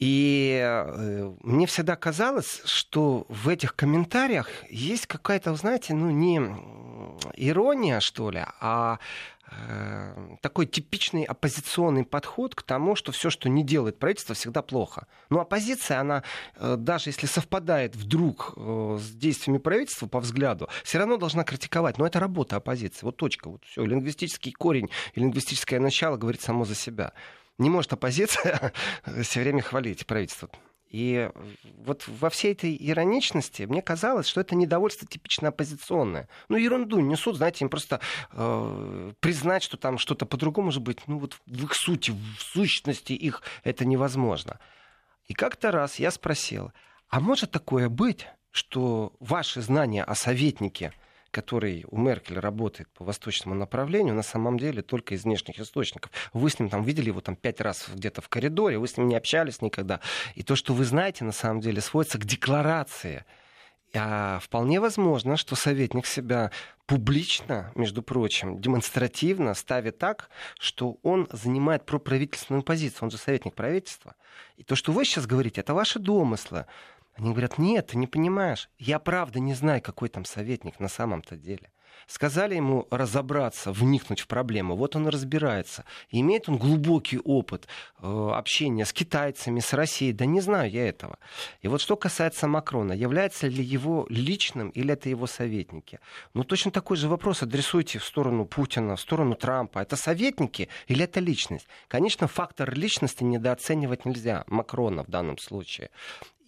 И 0.00 0.58
э, 0.58 1.32
мне 1.42 1.66
всегда 1.66 1.94
казалось, 1.94 2.62
что 2.64 3.26
в 3.28 3.50
этих 3.50 3.76
комментариях 3.76 4.48
есть 4.70 5.06
какая-то, 5.06 5.54
знаете, 5.54 5.92
ну 5.92 6.10
не 6.10 6.38
ирония, 7.36 8.00
что 8.00 8.30
ли, 8.30 8.42
а 8.60 8.98
э, 9.50 10.36
такой 10.40 10.64
типичный 10.64 11.24
оппозиционный 11.24 12.06
подход 12.06 12.54
к 12.54 12.62
тому, 12.62 12.96
что 12.96 13.12
все, 13.12 13.28
что 13.28 13.50
не 13.50 13.62
делает 13.62 13.98
правительство, 13.98 14.34
всегда 14.34 14.62
плохо. 14.62 15.06
Но 15.28 15.40
оппозиция, 15.40 16.00
она, 16.00 16.22
э, 16.56 16.76
даже 16.78 17.10
если 17.10 17.26
совпадает 17.26 17.94
вдруг 17.94 18.54
с 18.56 19.10
действиями 19.10 19.58
правительства 19.58 20.06
по 20.06 20.20
взгляду, 20.20 20.70
все 20.82 20.96
равно 20.96 21.18
должна 21.18 21.44
критиковать. 21.44 21.98
Но 21.98 22.06
это 22.06 22.18
работа 22.20 22.56
оппозиции. 22.56 23.04
Вот 23.04 23.18
точка. 23.18 23.50
Вот 23.50 23.66
все. 23.66 23.84
Лингвистический 23.84 24.52
корень 24.52 24.88
и 25.12 25.20
лингвистическое 25.20 25.78
начало 25.78 26.16
говорит 26.16 26.40
само 26.40 26.64
за 26.64 26.74
себя 26.74 27.12
не 27.60 27.70
может 27.70 27.92
оппозиция 27.92 28.72
все 29.22 29.40
время 29.40 29.62
хвалить 29.62 30.06
правительство. 30.06 30.50
И 30.88 31.30
вот 31.84 32.02
во 32.08 32.30
всей 32.30 32.50
этой 32.52 32.76
ироничности 32.76 33.62
мне 33.62 33.80
казалось, 33.80 34.26
что 34.26 34.40
это 34.40 34.56
недовольство 34.56 35.06
типично 35.06 35.48
оппозиционное. 35.48 36.28
Ну, 36.48 36.56
ерунду 36.56 36.98
несут, 36.98 37.36
знаете, 37.36 37.64
им 37.64 37.68
просто 37.68 38.00
э, 38.32 39.12
признать, 39.20 39.62
что 39.62 39.76
там 39.76 39.98
что-то 39.98 40.26
по-другому 40.26 40.66
может 40.66 40.82
быть. 40.82 40.98
Ну, 41.06 41.18
вот 41.18 41.38
в 41.46 41.64
их 41.64 41.74
сути, 41.74 42.10
в 42.10 42.42
сущности 42.42 43.12
их 43.12 43.42
это 43.62 43.84
невозможно. 43.84 44.58
И 45.28 45.34
как-то 45.34 45.70
раз 45.70 46.00
я 46.00 46.10
спросил, 46.10 46.72
а 47.08 47.20
может 47.20 47.52
такое 47.52 47.88
быть, 47.88 48.26
что 48.50 49.12
ваши 49.20 49.60
знания 49.60 50.02
о 50.02 50.16
советнике– 50.16 50.92
который 51.30 51.84
у 51.88 51.98
Меркель 51.98 52.38
работает 52.38 52.88
по 52.90 53.04
восточному 53.04 53.54
направлению, 53.54 54.14
на 54.14 54.22
самом 54.22 54.58
деле 54.58 54.82
только 54.82 55.14
из 55.14 55.24
внешних 55.24 55.60
источников. 55.60 56.10
Вы 56.32 56.50
с 56.50 56.58
ним 56.58 56.68
там 56.68 56.82
видели 56.82 57.06
его 57.06 57.20
там 57.20 57.36
пять 57.36 57.60
раз 57.60 57.88
где-то 57.92 58.20
в 58.20 58.28
коридоре, 58.28 58.78
вы 58.78 58.88
с 58.88 58.96
ним 58.96 59.08
не 59.08 59.16
общались 59.16 59.62
никогда. 59.62 60.00
И 60.34 60.42
то, 60.42 60.56
что 60.56 60.74
вы 60.74 60.84
знаете, 60.84 61.24
на 61.24 61.32
самом 61.32 61.60
деле, 61.60 61.80
сводится 61.80 62.18
к 62.18 62.24
декларации 62.24 63.24
А 63.92 64.38
вполне 64.40 64.78
возможно, 64.80 65.36
что 65.36 65.56
советник 65.56 66.06
себя 66.06 66.52
публично, 66.86 67.72
между 67.74 68.02
прочим, 68.02 68.60
демонстративно 68.60 69.54
ставит 69.54 69.98
так, 69.98 70.30
что 70.58 70.98
он 71.02 71.28
занимает 71.32 71.86
проправительственную 71.86 72.62
позицию. 72.62 73.04
Он 73.04 73.10
же 73.10 73.18
советник 73.18 73.54
правительства. 73.54 74.14
И 74.56 74.62
то, 74.62 74.76
что 74.76 74.92
вы 74.92 75.04
сейчас 75.04 75.26
говорите, 75.26 75.60
это 75.60 75.74
ваши 75.74 75.98
домыслы. 75.98 76.66
Они 77.16 77.30
говорят, 77.30 77.58
нет, 77.58 77.88
ты 77.88 77.98
не 77.98 78.06
понимаешь. 78.06 78.70
Я 78.78 78.98
правда 78.98 79.40
не 79.40 79.54
знаю, 79.54 79.82
какой 79.82 80.08
там 80.08 80.24
советник 80.24 80.80
на 80.80 80.88
самом-то 80.88 81.36
деле. 81.36 81.70
Сказали 82.06 82.54
ему 82.54 82.88
разобраться, 82.90 83.72
вникнуть 83.72 84.20
в 84.20 84.26
проблему. 84.26 84.74
Вот 84.74 84.96
он 84.96 85.08
разбирается. 85.08 85.84
Имеет 86.10 86.48
он 86.48 86.58
глубокий 86.58 87.18
опыт 87.18 87.68
э, 88.00 88.30
общения 88.34 88.84
с 88.84 88.92
китайцами, 88.92 89.60
с 89.60 89.72
Россией. 89.72 90.12
Да 90.12 90.24
не 90.24 90.40
знаю 90.40 90.70
я 90.70 90.88
этого. 90.88 91.18
И 91.60 91.68
вот 91.68 91.80
что 91.80 91.96
касается 91.96 92.48
Макрона, 92.48 92.92
является 92.92 93.46
ли 93.46 93.62
его 93.62 94.06
личным 94.08 94.70
или 94.70 94.92
это 94.92 95.08
его 95.08 95.26
советники? 95.26 96.00
Ну, 96.34 96.44
точно 96.44 96.70
такой 96.70 96.96
же 96.96 97.08
вопрос 97.08 97.42
адресуйте 97.42 97.98
в 97.98 98.04
сторону 98.04 98.44
Путина, 98.44 98.96
в 98.96 99.00
сторону 99.00 99.34
Трампа. 99.34 99.80
Это 99.80 99.96
советники 99.96 100.68
или 100.86 101.04
это 101.04 101.20
личность? 101.20 101.68
Конечно, 101.88 102.26
фактор 102.26 102.74
личности 102.74 103.22
недооценивать 103.24 104.04
нельзя. 104.04 104.44
Макрона 104.48 105.04
в 105.04 105.08
данном 105.08 105.38
случае. 105.38 105.90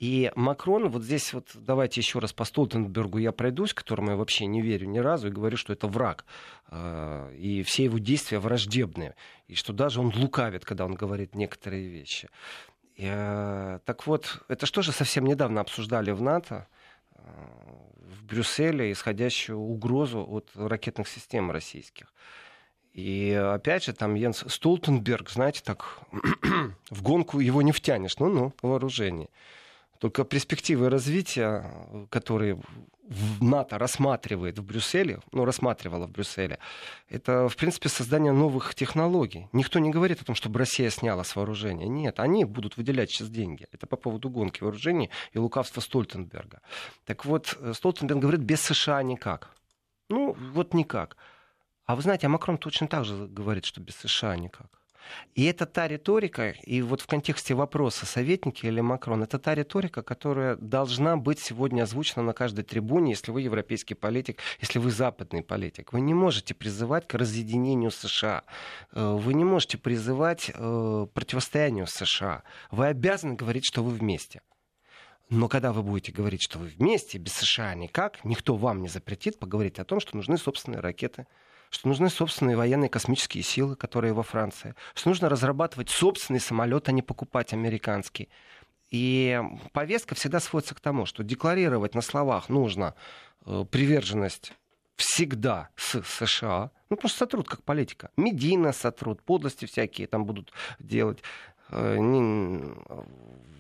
И 0.03 0.33
Макрон, 0.35 0.89
вот 0.89 1.05
здесь 1.05 1.33
вот 1.33 1.51
давайте 1.55 2.01
еще 2.01 2.19
раз 2.19 2.33
по 2.33 2.43
Столтенбергу 2.43 3.19
я 3.19 3.31
пройдусь, 3.31 3.73
которому 3.73 4.11
я 4.11 4.17
вообще 4.17 4.47
не 4.47 4.61
верю 4.61 4.89
ни 4.89 4.99
разу, 4.99 5.29
и 5.29 5.31
говорю, 5.31 5.57
что 5.57 5.73
это 5.73 5.87
враг. 5.87 6.25
А, 6.67 7.31
и 7.31 7.63
все 7.63 7.85
его 7.85 7.99
действия 7.99 8.41
враждебные. 8.41 9.15
И 9.47 9.55
что 9.55 9.73
даже 9.73 10.01
он 10.01 10.13
лукавит, 10.13 10.65
когда 10.65 10.87
он 10.87 10.95
говорит 10.95 11.37
некоторые 11.37 11.87
вещи. 11.87 12.29
И, 12.97 13.07
а, 13.09 13.79
так 13.85 14.05
вот, 14.09 14.43
это 14.49 14.67
что 14.67 14.83
же 14.83 14.91
совсем 14.91 15.25
недавно 15.25 15.61
обсуждали 15.61 16.11
в 16.11 16.21
НАТО, 16.21 16.67
а, 17.15 17.21
в 17.95 18.25
Брюсселе, 18.25 18.91
исходящую 18.91 19.61
угрозу 19.61 20.27
от 20.29 20.51
ракетных 20.57 21.07
систем 21.07 21.53
российских. 21.53 22.13
И 22.93 23.33
опять 23.35 23.85
же, 23.85 23.93
там 23.93 24.17
Йенс 24.17 24.43
Столтенберг, 24.49 25.31
знаете, 25.31 25.63
так 25.65 26.01
в 26.91 27.03
гонку 27.03 27.39
его 27.39 27.63
не 27.63 27.71
втянешь. 27.71 28.19
Ну-ну, 28.19 28.53
вооружение. 28.63 29.29
Только 30.03 30.25
перспективы 30.25 30.91
развития, 30.91 31.65
которые 32.11 32.61
НАТО 33.41 33.79
рассматривает 33.79 34.59
в 34.59 34.65
Брюсселе, 34.65 35.21
ну, 35.31 35.45
рассматривала 35.45 36.09
в 36.09 36.11
Брюсселе, 36.11 36.59
это, 37.09 37.49
в 37.49 37.55
принципе, 37.55 37.89
создание 37.89 38.33
новых 38.33 38.75
технологий. 38.75 39.47
Никто 39.53 39.79
не 39.79 39.91
говорит 39.91 40.21
о 40.21 40.25
том, 40.25 40.35
чтобы 40.35 40.59
Россия 40.59 40.91
сняла 40.91 41.23
с 41.23 41.37
вооружения. 41.37 41.87
Нет, 41.87 42.19
они 42.19 42.45
будут 42.45 42.77
выделять 42.77 43.11
сейчас 43.13 43.29
деньги. 43.29 43.69
Это 43.71 43.87
по 43.87 43.97
поводу 43.97 44.29
гонки 44.29 44.65
вооружений 44.65 45.09
и 45.35 45.39
лукавства 45.39 45.81
Стольтенберга. 45.81 46.63
Так 47.05 47.25
вот, 47.25 47.57
Столтенберг 47.73 48.19
говорит, 48.19 48.41
без 48.41 48.61
США 48.61 49.05
никак. 49.05 49.55
Ну, 50.09 50.33
вот 50.53 50.75
никак. 50.75 51.17
А 51.87 51.95
вы 51.95 52.03
знаете, 52.03 52.27
а 52.27 52.29
Макрон 52.29 52.59
точно 52.59 52.89
так 52.89 53.05
же 53.05 53.29
говорит, 53.29 53.65
что 53.67 53.81
без 53.81 53.95
США 53.95 54.35
никак. 54.35 54.82
И 55.35 55.45
это 55.45 55.67
та 55.67 55.89
риторика, 55.89 56.51
и 56.51 56.83
вот 56.83 57.01
в 57.01 57.07
контексте 57.07 57.55
вопроса, 57.55 58.07
советники 58.07 58.67
или 58.67 58.81
Макрон, 58.81 59.23
это 59.23 59.39
та 59.39 59.55
риторика, 59.55 60.03
которая 60.03 60.57
должна 60.57 61.17
быть 61.17 61.39
сегодня 61.39 61.83
озвучена 61.83 62.23
на 62.23 62.33
каждой 62.33 62.65
трибуне, 62.65 63.13
если 63.13 63.33
вы 63.33 63.43
европейский 63.43 63.95
политик, 63.95 64.41
если 64.61 64.79
вы 64.79 64.91
западный 64.91 65.43
политик. 65.43 65.93
Вы 65.93 66.01
не 66.01 66.15
можете 66.15 66.55
призывать 66.55 67.07
к 67.07 67.15
разъединению 67.15 67.91
США. 67.91 68.45
Э, 68.93 69.17
вы 69.19 69.35
не 69.35 69.45
можете 69.45 69.79
призывать 69.79 70.51
э, 70.55 71.07
противостоянию 71.15 71.87
США. 71.87 72.43
Вы 72.71 72.87
обязаны 72.87 73.35
говорить, 73.35 73.65
что 73.65 73.83
вы 73.83 73.91
вместе. 73.91 74.43
Но 75.31 75.49
когда 75.49 75.73
вы 75.73 75.83
будете 75.83 76.13
говорить, 76.13 76.43
что 76.43 76.59
вы 76.59 76.67
вместе, 76.67 77.17
без 77.17 77.33
США 77.33 77.75
никак, 77.75 78.23
никто 78.23 78.55
вам 78.55 78.83
не 78.83 78.89
запретит 78.89 79.39
поговорить 79.39 79.79
о 79.79 79.85
том, 79.85 79.99
что 79.99 80.15
нужны 80.15 80.37
собственные 80.37 80.81
ракеты, 80.81 81.27
что 81.73 81.89
нужны 81.89 82.11
собственные 82.11 82.57
военные 82.57 82.91
космические 82.91 83.43
силы, 83.43 83.77
которые 83.77 84.13
во 84.13 84.23
Франции, 84.23 84.75
что 84.95 85.09
нужно 85.09 85.31
разрабатывать 85.31 85.89
собственный 85.89 86.39
самолет, 86.39 86.89
а 86.89 86.93
не 86.93 87.01
покупать 87.01 87.55
американский. 87.55 88.29
И 88.91 89.41
повестка 89.73 90.15
всегда 90.15 90.39
сводится 90.39 90.75
к 90.75 90.81
тому, 90.81 91.07
что 91.07 91.25
декларировать 91.25 91.95
на 91.95 92.03
словах 92.03 92.51
нужно 92.51 92.95
э, 93.47 93.65
приверженность 93.71 94.53
всегда 94.97 95.71
с 95.75 96.03
США, 96.03 96.71
ну 96.91 96.97
просто 96.97 97.21
сотрут 97.21 97.49
как 97.49 97.63
политика. 97.63 98.11
Медийно 98.19 98.73
сотрут, 98.73 99.23
подлости 99.23 99.65
всякие 99.65 100.07
там 100.07 100.27
будут 100.27 100.53
делать. 100.79 101.23
Э, 101.71 101.97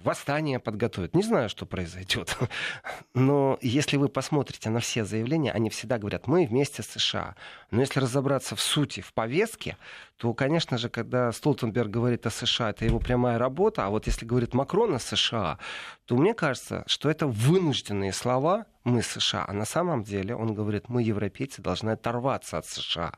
восстание 0.04 0.58
подготовят. 0.58 1.14
Не 1.14 1.22
знаю, 1.22 1.48
что 1.48 1.66
произойдет. 1.66 2.36
Но 3.14 3.58
если 3.62 3.96
вы 3.96 4.08
посмотрите 4.08 4.70
на 4.70 4.80
все 4.80 5.04
заявления, 5.04 5.52
они 5.52 5.70
всегда 5.70 5.98
говорят, 5.98 6.26
мы 6.26 6.46
вместе 6.46 6.82
с 6.82 6.86
США. 6.86 7.36
Но 7.72 7.80
если 7.80 8.00
разобраться 8.00 8.54
в 8.54 8.60
сути, 8.60 9.00
в 9.00 9.14
повестке, 9.14 9.78
то, 10.18 10.34
конечно 10.34 10.76
же, 10.76 10.90
когда 10.90 11.32
Столтенберг 11.32 11.90
говорит 11.90 12.26
о 12.26 12.30
США, 12.30 12.70
это 12.70 12.84
его 12.84 13.00
прямая 13.00 13.38
работа, 13.38 13.86
а 13.86 13.88
вот 13.88 14.06
если 14.06 14.26
говорит 14.26 14.54
Макрон 14.54 14.94
о 14.94 14.98
США, 14.98 15.58
то 16.04 16.16
мне 16.16 16.34
кажется, 16.34 16.84
что 16.86 17.10
это 17.10 17.26
вынужденные 17.26 18.12
слова, 18.12 18.66
мы 18.84 19.02
США, 19.02 19.44
а 19.46 19.52
на 19.52 19.64
самом 19.64 20.02
деле 20.02 20.34
он 20.34 20.54
говорит, 20.54 20.88
мы, 20.88 21.02
европейцы, 21.02 21.62
должны 21.62 21.90
оторваться 21.90 22.58
от 22.58 22.66
США. 22.66 23.12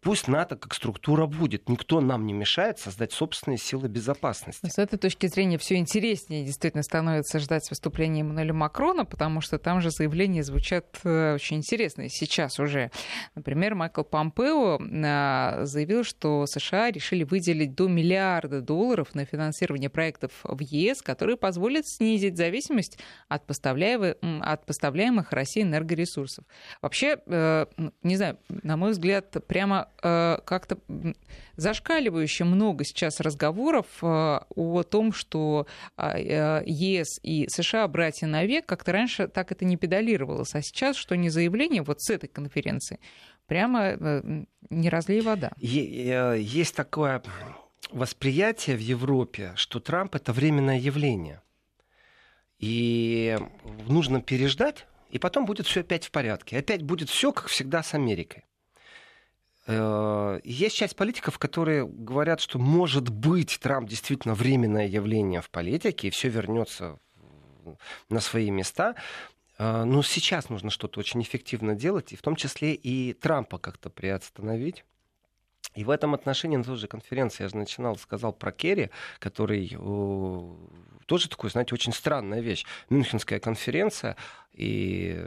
Пусть 0.00 0.28
НАТО 0.28 0.56
как 0.56 0.74
структура 0.74 1.26
будет, 1.26 1.68
никто 1.68 2.00
нам 2.00 2.26
не 2.26 2.32
мешает 2.32 2.78
создать 2.78 3.12
собственные 3.12 3.58
силы 3.58 3.88
безопасности. 3.88 4.66
С 4.66 4.78
этой 4.78 4.98
точки 4.98 5.26
зрения 5.28 5.58
все 5.58 5.76
интереснее 5.76 6.44
действительно 6.44 6.82
становится 6.82 7.38
ждать 7.38 7.68
выступления 7.70 8.22
Эммануэля 8.22 8.52
Макрона, 8.52 9.04
потому 9.04 9.40
что 9.40 9.58
там 9.58 9.80
же 9.80 9.90
заявления 9.90 10.42
звучат 10.42 10.86
э, 11.04 11.34
очень 11.34 11.58
интересные 11.58 12.08
сейчас 12.08 12.58
уже. 12.58 12.90
Например, 13.34 13.74
Майкл 13.94 14.02
Помпео 14.02 14.78
э, 14.80 15.64
заявил, 15.64 16.04
что 16.04 16.46
США 16.46 16.90
решили 16.90 17.22
выделить 17.24 17.74
до 17.74 17.88
миллиарда 17.88 18.60
долларов 18.60 19.14
на 19.14 19.24
финансирование 19.24 19.90
проектов 19.90 20.32
в 20.42 20.60
ЕС, 20.60 21.00
которые 21.02 21.36
позволят 21.36 21.86
снизить 21.86 22.36
зависимость 22.36 22.98
от 23.28 23.46
поставляемых, 23.46 24.16
от 24.40 24.66
поставляемых 24.66 25.32
России 25.32 25.62
энергоресурсов. 25.62 26.44
Вообще, 26.82 27.18
э, 27.26 27.66
не 28.02 28.16
знаю, 28.16 28.38
на 28.48 28.76
мой 28.76 28.90
взгляд, 28.92 29.36
прямо 29.46 29.88
э, 30.02 30.38
как-то 30.44 30.78
зашкаливающе 31.56 32.44
много 32.44 32.84
сейчас 32.84 33.20
разговоров 33.20 33.86
э, 34.02 34.06
о 34.06 34.82
том, 34.82 35.12
что 35.12 35.66
ЕС 35.96 37.20
и 37.22 37.46
США 37.48 37.86
братья 37.86 38.26
навек, 38.26 38.66
как-то 38.66 38.92
раньше 38.92 39.28
так 39.28 39.52
это 39.52 39.64
не 39.64 39.76
педалировалось, 39.76 40.54
а 40.54 40.62
сейчас, 40.62 40.96
что 40.96 41.16
не 41.16 41.30
заявление 41.30 41.82
вот 41.82 42.02
с 42.02 42.10
этой 42.10 42.28
конференции, 42.28 42.98
прямо 43.46 43.96
не 44.70 44.88
разлей 44.88 45.20
вода. 45.20 45.52
Есть 45.58 46.74
такое 46.74 47.22
восприятие 47.90 48.76
в 48.76 48.80
Европе, 48.80 49.52
что 49.56 49.80
Трамп 49.80 50.14
это 50.14 50.32
временное 50.32 50.78
явление. 50.78 51.40
И 52.58 53.38
нужно 53.88 54.22
переждать, 54.22 54.86
и 55.10 55.18
потом 55.18 55.44
будет 55.44 55.66
все 55.66 55.80
опять 55.80 56.06
в 56.06 56.10
порядке. 56.10 56.58
Опять 56.58 56.82
будет 56.82 57.10
все, 57.10 57.32
как 57.32 57.48
всегда, 57.48 57.82
с 57.82 57.94
Америкой. 57.94 58.44
Э, 59.66 60.40
есть 60.44 60.76
часть 60.76 60.96
политиков, 60.96 61.38
которые 61.38 61.86
говорят, 61.86 62.40
что 62.40 62.58
может 62.58 63.08
быть 63.08 63.58
Трамп 63.60 63.88
действительно 63.88 64.34
временное 64.34 64.86
явление 64.86 65.40
в 65.40 65.50
политике, 65.50 66.08
и 66.08 66.10
все 66.10 66.28
вернется 66.28 66.98
на 68.08 68.20
свои 68.20 68.50
места. 68.50 68.94
Э, 69.58 69.84
но 69.84 70.02
сейчас 70.02 70.48
нужно 70.48 70.70
что-то 70.70 71.00
очень 71.00 71.22
эффективно 71.22 71.74
делать, 71.74 72.12
и 72.12 72.16
в 72.16 72.22
том 72.22 72.36
числе 72.36 72.74
и 72.74 73.12
Трампа 73.12 73.58
как-то 73.58 73.90
приостановить. 73.90 74.84
И 75.74 75.82
в 75.84 75.90
этом 75.90 76.14
отношении 76.14 76.56
на 76.56 76.64
той 76.64 76.76
же 76.76 76.86
конференции 76.86 77.42
я 77.42 77.48
же 77.48 77.56
начинал, 77.56 77.96
сказал 77.96 78.32
про 78.32 78.52
Керри, 78.52 78.90
который 79.18 79.68
тоже 81.06 81.28
такой, 81.28 81.50
знаете, 81.50 81.74
очень 81.74 81.92
странная 81.92 82.40
вещь. 82.40 82.64
Мюнхенская 82.90 83.40
конференция, 83.40 84.16
и 84.52 85.26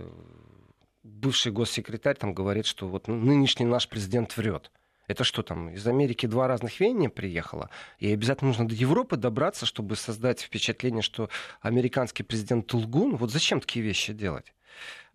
бывший 1.03 1.51
госсекретарь 1.51 2.15
там 2.15 2.34
говорит, 2.34 2.65
что 2.65 2.88
вот 2.88 3.07
нынешний 3.07 3.65
наш 3.65 3.89
президент 3.89 4.38
врет. 4.38 4.72
Это 5.08 5.24
что 5.24 5.42
там, 5.42 5.70
из 5.70 5.88
Америки 5.88 6.26
два 6.26 6.48
разных 6.48 6.80
веяния 6.80 7.10
приехало? 7.10 7.70
И 8.00 8.12
обязательно 8.12 8.50
нужно 8.50 8.68
до 8.68 8.76
Европы 8.76 9.16
добраться, 9.16 9.66
чтобы 9.66 9.96
создать 9.96 10.42
впечатление, 10.42 11.02
что 11.02 11.30
американский 11.62 12.24
президент 12.24 12.74
лгун. 12.74 13.16
Вот 13.16 13.32
зачем 13.32 13.62
такие 13.62 13.84
вещи 13.86 14.12
делать? 14.12 14.54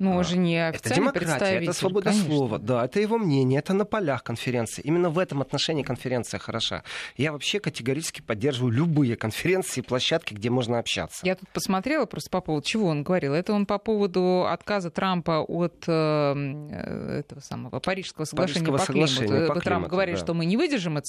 Ну, 0.03 0.17
уже 0.17 0.37
не 0.37 0.57
Это 0.57 0.93
демократия, 0.93 1.63
это 1.63 1.73
свобода 1.73 2.11
конечно. 2.11 2.29
слова. 2.29 2.59
Да, 2.59 2.85
это 2.85 2.99
его 2.99 3.19
мнение, 3.19 3.61
это 3.61 3.73
на 3.73 3.85
полях 3.85 4.25
конференции. 4.25 4.83
Именно 4.83 5.11
в 5.11 5.19
этом 5.19 5.41
отношении 5.41 5.85
конференция 5.85 6.41
хороша. 6.41 6.83
Я 7.17 7.31
вообще 7.31 7.61
категорически 7.61 8.21
поддерживаю 8.21 8.73
любые 8.73 9.15
конференции 9.17 9.81
и 9.81 9.83
площадки, 9.85 10.35
где 10.35 10.51
можно 10.51 10.81
общаться. 10.81 11.25
Я 11.25 11.37
тут 11.37 11.49
посмотрела 11.51 12.07
просто 12.07 12.31
по 12.31 12.41
поводу, 12.41 12.67
чего 12.67 12.89
он 12.89 13.05
говорил. 13.05 13.33
Это 13.33 13.53
он 13.53 13.65
по 13.65 13.79
поводу 13.79 14.45
отказа 14.49 14.91
Трампа 14.91 15.41
от 15.41 15.85
э, 15.87 15.93
э 15.93 17.19
этого 17.23 17.39
самого 17.41 17.79
Парижского 17.79 18.25
соглашения 18.25 18.67
Парижского 18.67 18.79
по 18.79 18.85
соглашения 18.85 19.29
климату. 19.29 19.55
По 19.55 19.61
Трамп 19.61 19.65
климату, 19.65 19.91
говорит, 19.91 20.15
да. 20.17 20.21
что 20.21 20.35
мы 20.35 20.47
не 20.47 20.57
выдержим 20.57 20.99
это 20.99 21.07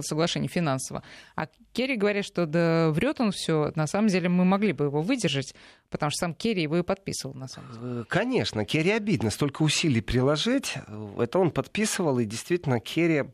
соглашение 0.00 0.48
финансово. 0.48 1.04
А 1.36 1.46
Керри 1.72 1.96
говорит, 1.96 2.24
что 2.24 2.46
да 2.46 2.90
врет 2.90 3.20
он 3.20 3.30
все. 3.30 3.70
На 3.76 3.86
самом 3.86 4.08
деле 4.08 4.28
мы 4.28 4.44
могли 4.44 4.72
бы 4.72 4.86
его 4.86 5.00
выдержать, 5.00 5.54
потому 5.90 6.10
что 6.10 6.26
сам 6.26 6.34
Керри 6.34 6.62
его 6.62 6.78
и 6.78 6.82
подписывал, 6.82 7.34
на 7.34 7.46
самом 7.46 7.72
деле. 7.72 8.00
Э, 8.00 8.04
конечно 8.08 8.31
Конечно, 8.32 8.64
Керри 8.64 8.92
обидно. 8.92 9.28
Столько 9.28 9.60
усилий 9.60 10.00
приложить. 10.00 10.76
Это 11.18 11.38
он 11.38 11.50
подписывал, 11.50 12.18
и 12.18 12.24
действительно 12.24 12.80
Керри 12.80 13.24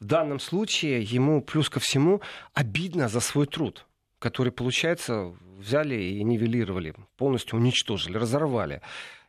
в 0.00 0.04
данном 0.06 0.40
случае 0.40 1.02
ему 1.02 1.42
плюс 1.42 1.68
ко 1.68 1.78
всему 1.78 2.22
обидно 2.54 3.08
за 3.08 3.20
свой 3.20 3.46
труд, 3.46 3.86
который, 4.18 4.52
получается, 4.52 5.34
взяли 5.58 5.96
и 5.96 6.24
нивелировали, 6.24 6.94
полностью 7.18 7.58
уничтожили, 7.58 8.16
разорвали. 8.16 8.80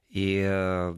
И 0.07 0.41
э, 0.41 0.95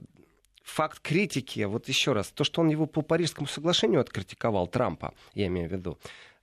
факт 0.63 0.99
критики, 0.99 1.61
вот 1.61 1.87
еще 1.87 2.13
раз, 2.13 2.27
то, 2.27 2.43
что 2.43 2.61
он 2.61 2.69
его 2.69 2.85
по 2.85 3.01
Парижскому 3.01 3.47
соглашению 3.47 4.01
откритиковал, 4.01 4.67
Трампа, 4.67 5.15
я 5.33 5.47
имею 5.47 5.67
в 5.67 5.71
виду, 5.71 5.97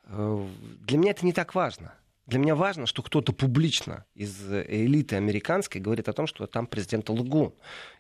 э, 0.07 0.47
для 0.81 0.99
меня 0.99 1.13
это 1.13 1.25
не 1.25 1.33
так 1.33 1.55
важно. 1.55 1.95
Для 2.33 2.39
меня 2.39 2.55
важно, 2.55 2.87
что 2.87 3.03
кто-то 3.03 3.35
публично 3.35 4.07
из 4.15 4.51
элиты 4.51 5.17
американской 5.17 5.83
говорит 5.83 6.09
о 6.09 6.15
том, 6.15 6.27
что 6.27 6.47
там 6.47 6.67
президент 6.67 7.11
лгун. 7.11 7.53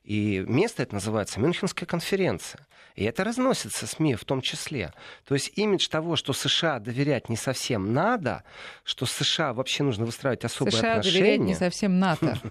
И 0.04 0.42
место 0.48 0.82
это 0.82 0.94
называется 0.94 1.38
Мюнхенская 1.38 1.86
конференция. 1.86 2.66
И 2.94 3.04
это 3.04 3.24
разносится 3.24 3.86
СМИ 3.86 4.14
в 4.14 4.24
том 4.24 4.40
числе. 4.40 4.94
То 5.26 5.34
есть 5.34 5.52
имидж 5.56 5.86
того, 5.90 6.16
что 6.16 6.32
США 6.32 6.78
доверять 6.78 7.28
не 7.28 7.36
совсем 7.36 7.92
надо, 7.92 8.42
что 8.84 9.04
США 9.04 9.52
вообще 9.52 9.82
нужно 9.82 10.06
выстраивать 10.06 10.46
особые 10.46 10.72
США 10.72 10.92
отношения. 10.92 11.12
США 11.12 11.20
доверять 11.20 11.40
не 11.40 11.54
совсем 11.54 11.98
НАТО. 11.98 12.40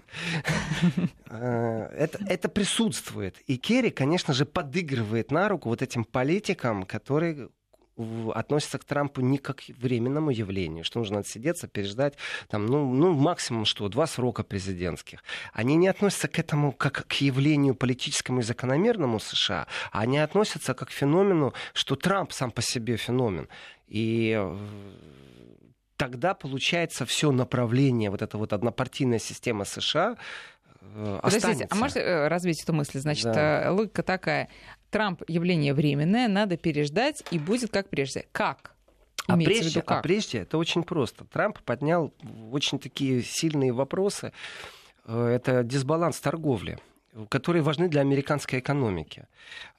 Э, 1.34 1.88
это, 1.96 2.18
это 2.26 2.48
присутствует. 2.50 3.38
И 3.46 3.56
Керри, 3.56 3.90
конечно 3.90 4.34
же, 4.34 4.44
подыгрывает 4.44 5.30
на 5.30 5.48
руку 5.48 5.70
вот 5.70 5.80
этим 5.80 6.04
политикам, 6.04 6.84
которые 6.84 7.48
относятся 8.34 8.78
к 8.78 8.84
Трампу 8.84 9.20
не 9.20 9.38
как 9.38 9.56
к 9.56 9.68
временному 9.78 10.30
явлению, 10.30 10.84
что 10.84 10.98
нужно 10.98 11.20
отсидеться, 11.20 11.68
переждать, 11.68 12.14
там, 12.48 12.66
ну, 12.66 12.92
ну, 12.92 13.12
максимум 13.12 13.64
что, 13.64 13.88
два 13.88 14.06
срока 14.06 14.42
президентских. 14.42 15.22
Они 15.52 15.76
не 15.76 15.88
относятся 15.88 16.28
к 16.28 16.38
этому 16.38 16.72
как 16.72 17.06
к 17.06 17.12
явлению 17.14 17.74
политическому 17.74 18.40
и 18.40 18.42
закономерному 18.42 19.20
США, 19.20 19.66
а 19.90 20.00
они 20.00 20.18
относятся 20.18 20.74
как 20.74 20.88
к 20.88 20.92
феномену, 20.92 21.52
что 21.74 21.96
Трамп 21.96 22.32
сам 22.32 22.50
по 22.50 22.62
себе 22.62 22.96
феномен. 22.96 23.48
И 23.86 24.34
э, 24.38 24.58
тогда 25.96 26.34
получается 26.34 27.04
все 27.04 27.30
направление, 27.30 28.10
вот 28.10 28.22
эта 28.22 28.38
вот 28.38 28.52
однопартийная 28.52 29.18
система 29.18 29.64
США, 29.64 30.16
э, 30.80 31.20
Подождите, 31.22 31.66
а 31.70 31.74
можете 31.74 32.00
э, 32.00 32.28
развить 32.28 32.62
эту 32.62 32.72
мысль? 32.72 33.00
Значит, 33.00 33.24
да. 33.24 33.70
логика 33.70 34.02
такая. 34.02 34.48
Трамп 34.92 35.22
явление 35.26 35.72
временное, 35.72 36.28
надо 36.28 36.58
переждать, 36.58 37.24
и 37.30 37.38
будет 37.38 37.72
как 37.72 37.88
прежде. 37.88 38.26
Как? 38.30 38.74
А 39.26 39.36
прежде, 39.36 39.80
как? 39.80 39.98
а 39.98 40.02
прежде 40.02 40.40
это 40.40 40.58
очень 40.58 40.82
просто. 40.82 41.24
Трамп 41.24 41.58
поднял 41.60 42.12
очень 42.50 42.78
такие 42.78 43.22
сильные 43.22 43.72
вопросы. 43.72 44.32
Э, 45.06 45.26
это 45.26 45.64
дисбаланс 45.64 46.20
торговли 46.20 46.78
которые 47.28 47.62
важны 47.62 47.88
для 47.88 48.00
американской 48.00 48.60
экономики. 48.60 49.26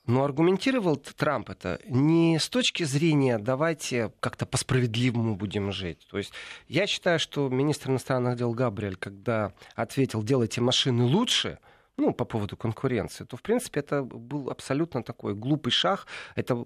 Но 0.05 0.24
аргументировал 0.24 0.98
Трамп 0.98 1.50
это 1.50 1.79
не 1.88 2.38
с 2.38 2.48
точки 2.48 2.84
зрения 2.84 3.39
давайте 3.39 4.12
как-то 4.20 4.46
по-справедливому 4.46 5.36
будем 5.36 5.72
жить. 5.72 6.05
То 6.12 6.20
есть 6.20 6.32
я 6.67 6.86
считаю, 6.86 7.17
что 7.17 7.50
министр 7.50 7.89
иностранных 7.89 8.38
дел 8.38 8.53
Габриэль, 8.53 8.98
когда 8.98 9.53
ответил 9.75 10.22
делайте 10.22 10.62
машины 10.62 11.05
лучше– 11.05 11.58
ну, 11.97 12.13
по 12.13 12.25
поводу 12.25 12.57
конкуренции, 12.57 13.23
то, 13.23 13.38
в 13.38 13.41
принципе, 13.41 13.79
это 13.81 14.01
был 14.03 14.50
абсолютно 14.50 15.03
такой 15.03 15.35
глупый 15.35 15.71
шаг. 15.71 16.07
Это 16.35 16.65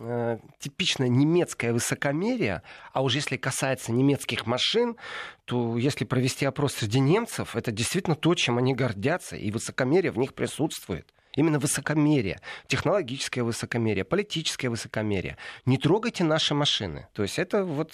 э, 0.00 0.38
типичное 0.58 1.08
немецкое 1.08 1.72
высокомерие. 1.72 2.62
А 2.92 3.02
уж 3.02 3.14
если 3.14 3.36
касается 3.36 3.92
немецких 3.92 4.46
машин, 4.46 4.96
то 5.44 5.78
если 5.78 6.04
провести 6.04 6.44
опрос 6.44 6.74
среди 6.74 6.98
немцев, 6.98 7.54
это 7.54 7.70
действительно 7.70 8.16
то, 8.16 8.34
чем 8.34 8.58
они 8.58 8.74
гордятся, 8.74 9.36
и 9.36 9.50
высокомерие 9.50 10.10
в 10.10 10.18
них 10.18 10.34
присутствует. 10.34 11.12
Именно 11.38 11.60
высокомерие, 11.60 12.40
технологическое 12.66 13.44
высокомерие, 13.44 14.04
политическое 14.04 14.70
высокомерие. 14.70 15.36
Не 15.66 15.78
трогайте 15.78 16.24
наши 16.24 16.52
машины. 16.52 17.06
То 17.12 17.22
есть 17.22 17.38
это 17.38 17.62
вот 17.62 17.92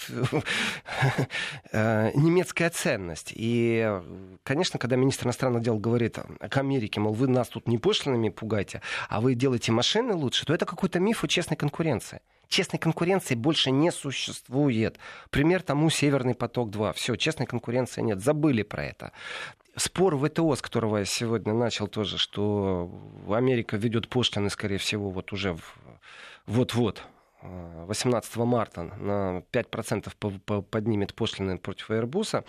э, 1.71 2.11
немецкая 2.15 2.71
ценность. 2.71 3.31
И, 3.35 4.01
конечно, 4.41 4.79
когда 4.79 4.95
министр 4.95 5.27
иностранных 5.27 5.61
дел 5.61 5.77
говорит 5.77 6.17
к 6.49 6.57
Америке, 6.57 6.99
мол, 6.99 7.13
вы 7.13 7.27
нас 7.27 7.47
тут 7.49 7.67
не 7.67 7.77
пошлинами 7.77 8.29
пугаете, 8.29 8.81
а 9.09 9.21
вы 9.21 9.35
делаете 9.35 9.71
машины 9.71 10.15
лучше, 10.15 10.43
то 10.47 10.51
это 10.51 10.65
какой-то 10.65 10.99
миф 10.99 11.23
о 11.23 11.27
честной 11.27 11.55
конкуренции. 11.55 12.21
Честной 12.47 12.79
конкуренции 12.79 13.35
больше 13.35 13.71
не 13.71 13.91
существует. 13.91 14.97
Пример 15.29 15.61
тому 15.61 15.89
Северный 15.89 16.35
поток-2. 16.35 16.93
Все, 16.93 17.15
честной 17.15 17.45
конкуренции 17.45 18.01
нет. 18.01 18.21
Забыли 18.21 18.63
про 18.63 18.85
это 18.85 19.11
спор 19.75 20.17
ВТО, 20.17 20.55
с 20.55 20.61
которого 20.61 20.97
я 20.97 21.05
сегодня 21.05 21.53
начал 21.53 21.87
тоже, 21.87 22.17
что 22.17 22.89
Америка 23.29 23.77
ведет 23.77 24.07
пошлины, 24.07 24.49
скорее 24.49 24.77
всего, 24.77 25.09
вот 25.09 25.33
уже 25.33 25.57
вот-вот, 26.45 27.03
18 27.41 28.35
марта 28.37 28.83
на 28.83 29.43
5% 29.51 30.61
поднимет 30.63 31.13
пошлины 31.13 31.57
против 31.57 31.91
Airbus. 31.91 32.43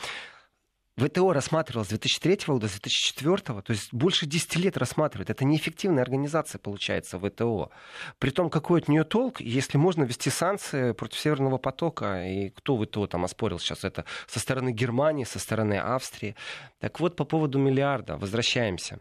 ВТО 0.98 1.34
рассматривалось 1.34 1.88
с 1.88 1.90
2003 1.90 2.38
года, 2.46 2.68
с 2.68 2.80
2004, 2.80 3.60
то 3.60 3.70
есть 3.70 3.92
больше 3.92 4.24
10 4.24 4.56
лет 4.56 4.78
рассматривает. 4.78 5.28
Это 5.28 5.44
неэффективная 5.44 6.02
организация, 6.02 6.58
получается, 6.58 7.18
ВТО. 7.18 7.70
При 8.18 8.30
том, 8.30 8.48
какой 8.48 8.80
от 8.80 8.88
нее 8.88 9.04
толк, 9.04 9.42
если 9.42 9.76
можно 9.76 10.04
ввести 10.04 10.30
санкции 10.30 10.92
против 10.92 11.18
Северного 11.18 11.58
потока, 11.58 12.24
и 12.24 12.48
кто 12.48 12.82
ВТО 12.82 13.06
там 13.08 13.26
оспорил 13.26 13.58
сейчас 13.58 13.84
это 13.84 14.06
со 14.26 14.40
стороны 14.40 14.70
Германии, 14.70 15.24
со 15.24 15.38
стороны 15.38 15.74
Австрии. 15.74 16.34
Так 16.78 16.98
вот, 16.98 17.14
по 17.14 17.24
поводу 17.24 17.58
миллиарда, 17.58 18.16
возвращаемся. 18.16 18.98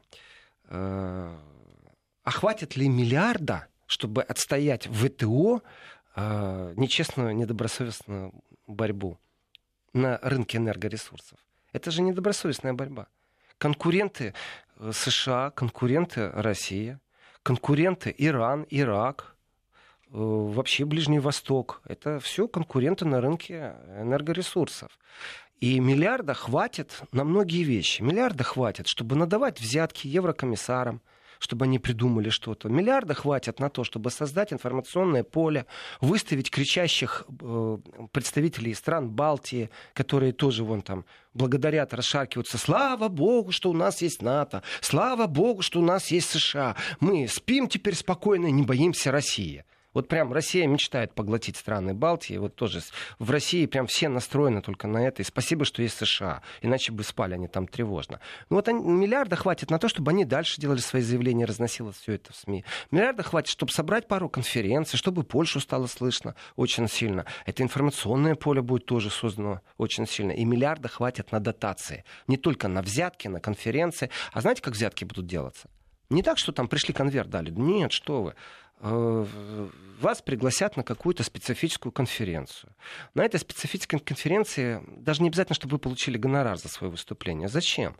Э, 0.67 1.33
а 2.23 2.31
хватит 2.31 2.75
ли 2.75 2.89
миллиарда, 2.89 3.67
чтобы 3.85 4.21
отстоять 4.21 4.87
ВТО 4.87 5.61
э, 6.17 6.73
нечестную, 6.75 7.33
недобросовестную 7.37 8.33
борьбу 8.67 9.17
на 9.93 10.19
рынке 10.21 10.57
энергоресурсов? 10.57 11.39
Это 11.75 11.91
же 11.91 12.01
недобросовестная 12.01 12.71
борьба. 12.71 13.07
Конкуренты 13.57 14.33
э, 14.79 14.91
США, 14.93 15.51
конкуренты 15.51 16.31
Россия, 16.31 17.01
конкуренты 17.43 18.15
Иран, 18.17 18.65
Ирак, 18.69 19.35
э, 20.05 20.11
вообще 20.11 20.85
Ближний 20.85 21.19
Восток. 21.19 21.81
Это 21.85 22.21
все 22.21 22.47
конкуренты 22.47 23.03
на 23.03 23.19
рынке 23.19 23.75
энергоресурсов. 23.99 24.97
И 25.59 25.81
миллиарда 25.81 26.33
хватит 26.33 27.01
на 27.11 27.25
многие 27.25 27.63
вещи. 27.63 28.01
Миллиарда 28.01 28.45
хватит, 28.45 28.87
чтобы 28.87 29.17
надавать 29.17 29.59
взятки 29.59 30.07
еврокомиссарам, 30.07 31.01
чтобы 31.39 31.65
они 31.65 31.79
придумали 31.79 32.29
что-то. 32.29 32.69
Миллиарда 32.69 33.13
хватит 33.13 33.59
на 33.59 33.69
то, 33.69 33.83
чтобы 33.83 34.11
создать 34.11 34.53
информационное 34.53 35.23
поле, 35.23 35.65
выставить 36.01 36.49
кричащих 36.49 37.25
э, 37.41 37.77
представителей 38.11 38.73
стран 38.73 39.09
Балтии, 39.09 39.69
которые 39.93 40.33
тоже 40.33 40.63
вон 40.63 40.81
там 40.81 41.05
благодарят, 41.33 41.93
расшаркиваются. 41.93 42.57
Слава 42.57 43.07
Богу, 43.07 43.51
что 43.51 43.69
у 43.69 43.73
нас 43.73 44.01
есть 44.01 44.21
НАТО. 44.21 44.63
Слава 44.81 45.27
Богу, 45.27 45.61
что 45.61 45.79
у 45.79 45.83
нас 45.83 46.11
есть 46.11 46.29
США. 46.29 46.75
Мы 46.99 47.27
спим 47.27 47.67
теперь 47.67 47.95
спокойно, 47.95 48.47
не 48.47 48.63
боимся 48.63 49.11
России. 49.11 49.63
Вот 49.95 50.09
прям 50.09 50.31
Россия 50.33 50.67
мечтает 50.67 51.13
поглотить 51.13 51.55
страны 51.55 51.93
Балтии. 51.95 52.37
Вот 52.37 52.55
тоже 52.55 52.81
в 53.17 53.31
России 53.31 53.65
прям 53.65 53.87
все 53.87 54.09
настроены 54.09 54.61
только 54.61 54.87
на 54.87 54.97
это. 55.07 55.21
И 55.21 55.25
спасибо, 55.25 55.65
что 55.65 55.81
есть 55.81 55.97
США. 55.97 56.43
Иначе 56.61 56.91
бы 56.91 57.03
спали 57.03 57.33
они 57.33 57.47
там 57.47 57.65
тревожно. 57.65 58.19
Ну 58.49 58.57
вот 58.57 58.67
они, 58.67 58.83
миллиарда 58.83 59.37
хватит 59.37 59.71
на 59.71 59.79
то, 59.79 59.87
чтобы 59.87 60.11
они 60.11 60.25
дальше 60.25 60.59
делали 60.59 60.79
свои 60.79 61.01
заявления, 61.01 61.45
разносилось 61.45 61.95
все 61.95 62.13
это 62.13 62.33
в 62.33 62.35
СМИ. 62.35 62.65
Миллиарда 62.91 63.23
хватит, 63.23 63.49
чтобы 63.49 63.71
собрать 63.71 64.07
пару 64.07 64.27
конференций, 64.27 64.99
чтобы 64.99 65.23
Польшу 65.23 65.61
стало 65.61 65.87
слышно 65.87 66.35
очень 66.57 66.89
сильно. 66.89 67.25
Это 67.45 67.63
информационное 67.63 68.35
поле 68.35 68.61
будет 68.61 68.85
тоже 68.85 69.09
создано 69.09 69.61
очень 69.77 70.05
сильно. 70.07 70.31
И 70.33 70.43
миллиарда 70.43 70.89
хватит 70.89 71.31
на 71.31 71.39
дотации. 71.39 72.03
Не 72.27 72.35
только 72.35 72.67
на 72.67 72.81
взятки, 72.81 73.29
на 73.29 73.39
конференции. 73.39 74.09
А 74.33 74.41
знаете, 74.41 74.61
как 74.61 74.73
взятки 74.73 75.05
будут 75.05 75.25
делаться? 75.25 75.69
Не 76.09 76.23
так, 76.23 76.37
что 76.37 76.51
там 76.51 76.67
пришли 76.67 76.93
конверт 76.93 77.29
дали. 77.29 77.51
Нет, 77.51 77.91
что 77.91 78.23
вы. 78.23 78.35
вас 79.99 80.21
пригласят 80.21 80.77
на 80.77 80.83
какую-то 80.83 81.23
специфическую 81.23 81.91
конференцию. 81.91 82.73
На 83.13 83.23
этой 83.23 83.39
специфической 83.39 83.99
конференции 83.99 84.81
даже 84.97 85.21
не 85.21 85.29
обязательно, 85.29 85.55
чтобы 85.55 85.73
вы 85.73 85.79
получили 85.79 86.17
гонорар 86.17 86.57
за 86.57 86.67
свое 86.67 86.91
выступление. 86.91 87.47
Зачем? 87.47 87.95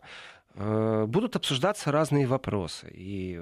Будут 0.54 1.36
обсуждаться 1.36 1.92
разные 1.92 2.26
вопросы. 2.26 2.90
И 2.92 3.40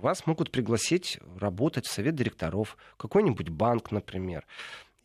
вас 0.00 0.26
могут 0.26 0.50
пригласить 0.50 1.18
работать 1.38 1.86
в 1.86 1.90
совет 1.90 2.14
директоров, 2.14 2.76
какой-нибудь 2.96 3.48
банк, 3.48 3.90
например. 3.90 4.44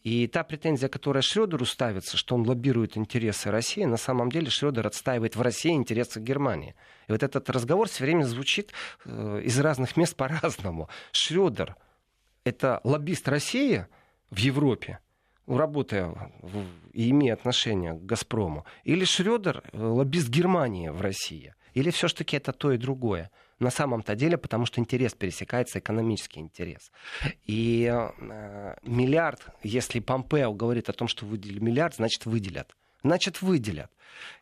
И 0.04 0.28
та 0.28 0.44
претензия, 0.44 0.90
которая 0.90 1.22
Шредеру 1.22 1.66
ставится, 1.66 2.18
что 2.18 2.36
он 2.36 2.48
лоббирует 2.48 2.98
интересы 2.98 3.52
России, 3.52 3.84
на 3.84 3.98
самом 3.98 4.32
деле 4.32 4.50
Шредер 4.50 4.88
отстаивает 4.88 5.36
в 5.36 5.42
России 5.42 5.72
интересы 5.72 6.20
Германии. 6.20 6.76
И 7.08 7.12
вот 7.12 7.22
этот 7.22 7.50
разговор 7.52 7.88
все 7.88 8.04
время 8.06 8.24
звучит 8.24 8.72
э, 9.06 9.42
из 9.44 9.60
разных 9.60 9.98
мест 9.98 10.16
по-разному. 10.18 10.90
Шредер— 11.12 11.76
это 12.44 12.82
лоббист 12.84 13.28
России 13.28 13.86
в 14.32 14.38
Европе, 14.38 15.00
работая 15.46 16.34
и 16.94 17.12
имея 17.12 17.34
отношение 17.34 17.94
к 17.94 18.04
«Газпрому», 18.04 18.66
или 18.84 19.06
Шредер— 19.06 19.64
лоббист 19.74 20.30
Германии 20.30 20.90
в 20.90 21.00
России, 21.02 21.54
или 21.76 21.92
все-таки 21.92 22.38
это 22.38 22.54
то 22.54 22.72
и 22.72 22.78
другое 22.78 23.30
на 23.62 23.69
самом-то 23.69 24.15
деле, 24.15 24.38
потому 24.38 24.65
что 24.65 24.82
интерес 24.82 25.13
пересекается, 25.13 25.80
экономический 25.80 26.39
интерес. 26.39 26.91
И 27.45 27.89
э, 27.91 28.76
миллиард, 28.84 29.41
если 29.63 30.00
Помпео 30.00 30.54
говорит 30.54 30.89
о 30.89 30.93
том, 30.93 31.08
что 31.08 31.26
выделили 31.26 31.60
миллиард, 31.60 31.95
значит 31.95 32.26
выделят. 32.26 32.76
Значит 33.04 33.41
выделят. 33.41 33.91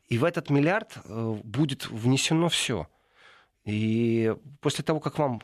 И 0.07 0.17
в 0.17 0.23
этот 0.23 0.49
миллиард 0.49 0.97
э, 1.03 1.35
будет 1.43 1.89
внесено 1.89 2.49
все. 2.49 2.87
И 3.65 4.33
после 4.61 4.83
того, 4.83 4.99
как 4.99 5.19
вам 5.19 5.41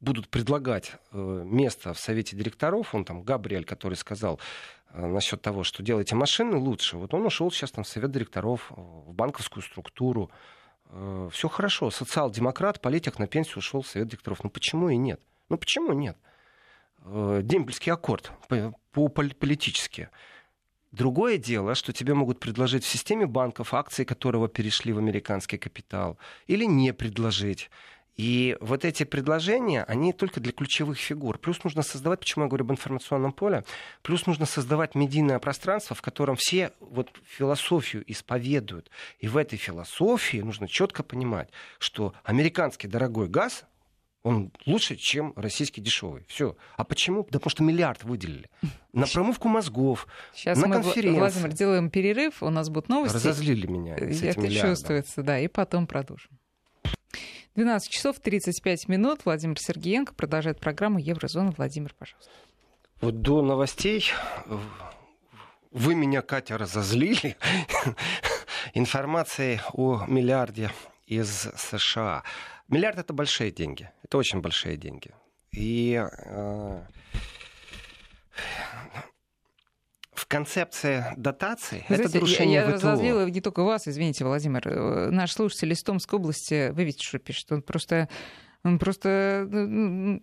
будут 0.00 0.28
предлагать 0.28 0.92
э, 1.12 1.42
место 1.46 1.94
в 1.94 1.98
совете 1.98 2.36
директоров, 2.36 2.94
он 2.94 3.04
там, 3.04 3.22
Габриэль, 3.22 3.64
который 3.64 3.94
сказал 3.94 4.38
э, 4.90 5.04
насчет 5.04 5.40
того, 5.40 5.64
что 5.64 5.82
делайте 5.82 6.14
машины 6.14 6.56
лучше, 6.56 6.98
вот 6.98 7.14
он 7.14 7.24
ушел 7.24 7.50
сейчас 7.50 7.72
там 7.72 7.84
в 7.84 7.88
совет 7.88 8.12
директоров, 8.12 8.70
э, 8.70 8.74
в 8.76 9.14
банковскую 9.14 9.62
структуру, 9.62 10.30
Э, 10.96 11.28
все 11.32 11.48
хорошо, 11.48 11.90
социал-демократ, 11.90 12.80
политик 12.80 13.18
на 13.18 13.26
пенсию 13.26 13.58
ушел 13.58 13.82
в 13.82 13.88
совет 13.88 14.08
директоров. 14.08 14.44
Ну 14.44 14.50
почему 14.50 14.88
и 14.88 14.96
нет? 14.96 15.20
Ну 15.48 15.58
почему 15.58 15.92
нет? 15.92 16.16
Э, 17.04 17.40
дембельский 17.42 17.92
аккорд 17.92 18.30
по 18.92 19.08
политически. 19.08 20.08
Другое 20.92 21.38
дело, 21.38 21.74
что 21.74 21.92
тебе 21.92 22.14
могут 22.14 22.38
предложить 22.38 22.84
в 22.84 22.88
системе 22.88 23.26
банков 23.26 23.74
акции, 23.74 24.04
которого 24.04 24.48
перешли 24.48 24.92
в 24.92 24.98
американский 24.98 25.58
капитал, 25.58 26.16
или 26.46 26.64
не 26.64 26.92
предложить. 26.94 27.70
И 28.16 28.56
вот 28.60 28.84
эти 28.84 29.02
предложения, 29.04 29.82
они 29.84 30.12
только 30.12 30.40
для 30.40 30.52
ключевых 30.52 30.98
фигур. 30.98 31.36
Плюс 31.38 31.62
нужно 31.64 31.82
создавать, 31.82 32.20
почему 32.20 32.44
я 32.44 32.48
говорю 32.48 32.64
об 32.64 32.70
информационном 32.72 33.32
поле, 33.32 33.64
плюс 34.02 34.26
нужно 34.26 34.46
создавать 34.46 34.94
медийное 34.94 35.40
пространство, 35.40 35.96
в 35.96 36.02
котором 36.02 36.36
все 36.36 36.72
вот 36.78 37.10
философию 37.24 38.04
исповедуют. 38.06 38.90
И 39.18 39.26
в 39.26 39.36
этой 39.36 39.56
философии 39.58 40.38
нужно 40.38 40.68
четко 40.68 41.02
понимать, 41.02 41.48
что 41.78 42.14
американский 42.22 42.86
дорогой 42.86 43.28
газ, 43.28 43.64
он 44.22 44.52
лучше, 44.64 44.96
чем 44.96 45.32
российский 45.36 45.80
дешевый. 45.82 46.24
Все. 46.28 46.56
А 46.76 46.84
почему? 46.84 47.24
Да 47.30 47.38
потому 47.38 47.50
что 47.50 47.62
миллиард 47.62 48.04
выделили. 48.04 48.48
На 48.92 49.06
промывку 49.06 49.48
мозгов, 49.48 50.06
Сейчас 50.32 50.56
на 50.58 50.68
мы, 50.68 50.74
конференции. 50.76 51.18
Владимир, 51.18 51.52
делаем 51.52 51.90
перерыв, 51.90 52.42
у 52.42 52.48
нас 52.48 52.70
будут 52.70 52.88
новости. 52.88 53.16
Разозлили 53.16 53.66
меня 53.66 53.96
Это 53.96 54.06
миллиардом. 54.06 54.70
чувствуется, 54.70 55.22
да, 55.22 55.38
и 55.40 55.48
потом 55.48 55.86
продолжим. 55.86 56.30
12 57.54 57.90
часов 57.90 58.18
35 58.18 58.88
минут. 58.88 59.20
Владимир 59.24 59.58
Сергеенко 59.58 60.14
продолжает 60.14 60.58
программу 60.60 60.98
Еврозона. 60.98 61.52
Владимир, 61.56 61.94
пожалуйста. 61.96 62.32
Вот 63.00 63.20
до 63.22 63.42
новостей 63.42 64.10
вы 65.70 65.94
меня, 65.94 66.22
Катя, 66.22 66.58
разозлили 66.58 67.36
информацией 68.74 69.60
о 69.72 70.04
миллиарде 70.06 70.70
из 71.06 71.48
США. 71.56 72.22
Миллиард 72.68 72.98
это 72.98 73.12
большие 73.12 73.50
деньги. 73.50 73.90
Это 74.02 74.18
очень 74.18 74.40
большие 74.40 74.76
деньги. 74.76 75.10
И 75.52 76.02
э, 76.02 76.82
в 80.14 80.26
концепции 80.26 81.04
дотации 81.16 81.84
Вы 81.88 81.94
это 81.96 82.08
знаете, 82.08 82.14
нарушение 82.18 82.54
я, 82.54 82.60
я 82.62 82.66
ВТО. 82.68 82.74
разозлила 82.90 83.28
не 83.28 83.40
только 83.40 83.62
вас, 83.64 83.88
извините, 83.88 84.24
Владимир. 84.24 84.66
Э, 84.68 85.10
Наш 85.10 85.32
слушатель 85.32 85.72
из 85.72 85.82
Томской 85.82 86.18
области, 86.18 86.70
вы 86.70 86.84
видите, 86.84 87.04
что 87.06 87.18
пишет, 87.18 87.50
он 87.52 87.62
просто, 87.62 88.08
он 88.62 88.78
просто, 88.78 89.46
ну, 89.50 90.20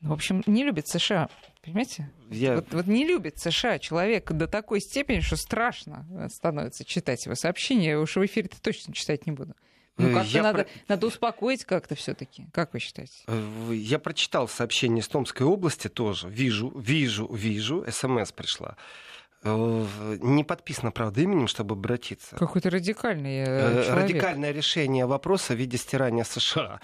в 0.00 0.12
общем, 0.12 0.42
не 0.46 0.64
любит 0.64 0.86
США. 0.88 1.28
Понимаете? 1.62 2.10
Я- 2.30 2.56
Вот, 2.56 2.72
вот 2.72 2.86
не 2.86 3.04
любит 3.06 3.38
США 3.38 3.78
человек 3.78 4.30
до 4.30 4.46
такой 4.46 4.80
степени, 4.80 5.20
что 5.20 5.36
страшно 5.36 6.06
становится 6.32 6.84
читать 6.84 7.24
его 7.26 7.34
сообщения. 7.34 7.98
Уж 7.98 8.16
в 8.16 8.24
эфире-то 8.24 8.60
точно 8.60 8.92
читать 8.94 9.26
не 9.26 9.32
буду. 9.32 9.54
Ну, 9.98 10.08
Э, 10.10 10.14
как-то 10.14 10.42
надо, 10.42 10.64
про- 10.64 10.70
надо 10.88 11.06
успокоить 11.06 11.64
как-то 11.64 11.94
все 11.94 12.14
таки 12.14 12.46
Как 12.52 12.72
вы 12.74 12.80
считаете? 12.80 13.14
Э, 13.26 13.70
Я 13.72 13.98
прочитал 13.98 14.46
сообщение 14.48 15.00
из 15.00 15.08
Томской 15.08 15.46
области 15.46 15.88
тоже. 15.88 16.28
Вижу, 16.28 16.68
вижу, 16.78 17.26
вижу. 17.32 17.84
СМС 17.90 18.30
пришла. 18.32 18.76
Э, 19.42 19.86
Не 20.20 20.44
подписано, 20.44 20.90
правда, 20.90 21.20
именем, 21.22 21.46
чтобы 21.48 21.74
обратиться. 21.74 22.36
Э, 22.36 22.38
Э, 23.46 23.84
человек. 23.86 24.10
Радикальное 24.10 24.52
решение 24.52 25.06
вопроса 25.06 25.54
в 25.54 25.56
виде 25.56 25.78
стирания 25.78 26.24
США 26.24 26.80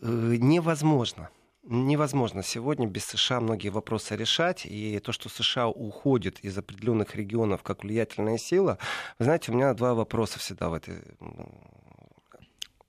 невозможно. 0.00 1.28
Невозможно 1.66 2.42
сегодня 2.42 2.86
без 2.86 3.04
США 3.06 3.40
многие 3.40 3.70
вопросы 3.70 4.16
решать. 4.16 4.66
И 4.66 4.98
то, 5.00 5.12
что 5.12 5.28
США 5.30 5.68
уходит 5.68 6.40
из 6.40 6.56
определенных 6.58 7.14
регионов 7.14 7.62
как 7.62 7.84
влиятельная 7.84 8.36
сила, 8.38 8.78
вы 9.18 9.24
знаете, 9.24 9.50
у 9.50 9.54
меня 9.54 9.72
два 9.74 9.94
вопроса 9.94 10.38
всегда 10.38 10.68
в 10.68 10.74
этой 10.74 11.02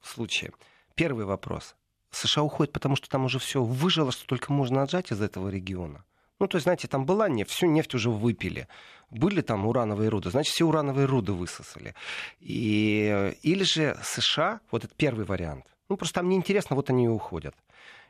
случае. 0.08 0.52
Первый 0.96 1.26
вопрос. 1.26 1.76
США 2.12 2.44
уходит, 2.44 2.74
потому 2.74 2.96
что 2.96 3.10
там 3.10 3.26
уже 3.26 3.40
все 3.40 3.64
выжило, 3.64 4.12
что 4.12 4.26
только 4.26 4.54
можно 4.54 4.82
отжать 4.82 5.12
из 5.12 5.22
этого 5.22 5.50
региона. 5.50 6.06
Ну, 6.40 6.48
то 6.48 6.58
есть, 6.58 6.64
знаете, 6.64 6.88
там 6.88 7.06
была 7.06 7.30
нефть, 7.30 7.52
всю 7.52 7.68
нефть 7.68 7.96
уже 7.96 8.10
выпили. 8.10 8.68
Были 9.10 9.42
там 9.42 9.66
урановые 9.66 10.10
руды, 10.10 10.30
значит, 10.32 10.54
все 10.54 10.66
урановые 10.66 11.06
руды 11.06 11.32
высосали. 11.32 11.96
И, 12.40 13.34
или 13.42 13.64
же 13.64 13.98
США, 14.04 14.60
вот 14.72 14.84
это 14.84 14.94
первый 14.96 15.26
вариант. 15.26 15.66
Ну, 15.88 15.98
просто 15.98 16.16
там 16.16 16.30
неинтересно, 16.30 16.76
вот 16.76 16.90
они 16.90 17.06
и 17.06 17.10
уходят. 17.10 17.56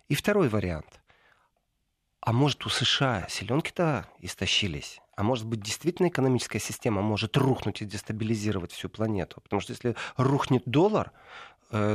И 0.07 0.15
второй 0.15 0.49
вариант. 0.49 1.01
А 2.21 2.31
может, 2.33 2.65
у 2.65 2.69
США 2.69 3.27
селенки-то 3.29 4.07
истощились? 4.19 4.99
А 5.15 5.23
может 5.23 5.45
быть, 5.45 5.61
действительно 5.61 6.07
экономическая 6.07 6.59
система 6.59 7.01
может 7.01 7.37
рухнуть 7.37 7.81
и 7.81 7.85
дестабилизировать 7.85 8.71
всю 8.71 8.89
планету? 8.89 9.41
Потому 9.41 9.61
что 9.61 9.73
если 9.73 9.95
рухнет 10.17 10.63
доллар, 10.65 11.11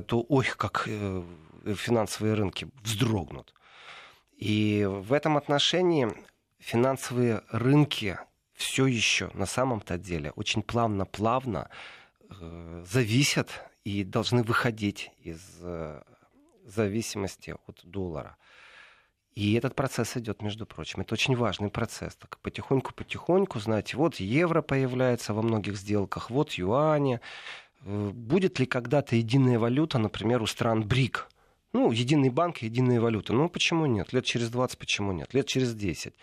то 0.07 0.25
ой, 0.29 0.47
как 0.57 0.85
э, 0.87 1.23
финансовые 1.75 2.35
рынки 2.35 2.69
вздрогнут. 2.83 3.55
И 4.37 4.87
в 4.89 5.13
этом 5.13 5.37
отношении 5.37 6.09
финансовые 6.59 7.43
рынки 7.51 8.19
все 8.55 8.87
еще 8.87 9.31
на 9.35 9.47
самом-то 9.47 9.99
деле 9.99 10.33
очень 10.37 10.63
плавно-плавно 10.63 11.69
э, 12.29 12.85
зависят 12.87 13.49
и 13.85 14.05
должны 14.05 14.43
выходить 14.43 15.11
из 15.19 15.41
э, 15.63 16.03
зависимости 16.65 17.55
от 17.67 17.81
доллара. 17.85 18.37
И 19.35 19.55
этот 19.55 19.75
процесс 19.75 20.17
идет, 20.17 20.43
между 20.43 20.67
прочим. 20.67 21.01
Это 21.01 21.15
очень 21.15 21.37
важный 21.37 21.71
процесс. 21.71 22.17
Так 22.17 22.39
потихоньку-потихоньку, 22.41 23.61
знаете, 23.61 23.97
вот 23.97 24.17
евро 24.17 24.61
появляется 24.61 25.33
во 25.33 25.43
многих 25.43 25.77
сделках, 25.77 26.31
вот 26.31 26.53
юани. 26.53 27.21
Э, 27.85 28.11
Будет 28.13 28.59
ли 28.59 28.67
когда-то 28.67 29.17
единая 29.17 29.59
валюта, 29.59 29.99
например, 29.99 30.43
у 30.43 30.47
стран 30.47 30.83
БРИК? 30.83 31.29
Ну, 31.73 31.93
единый 31.93 32.31
банк, 32.31 32.59
единая 32.59 33.01
валюта. 33.01 33.33
Ну, 33.33 33.49
почему 33.49 33.87
нет? 33.87 34.13
Лет 34.13 34.25
через 34.25 34.51
20 34.51 34.79
почему 34.79 35.13
нет? 35.13 35.33
Лет 35.35 35.47
через 35.47 35.75
10. 35.75 36.15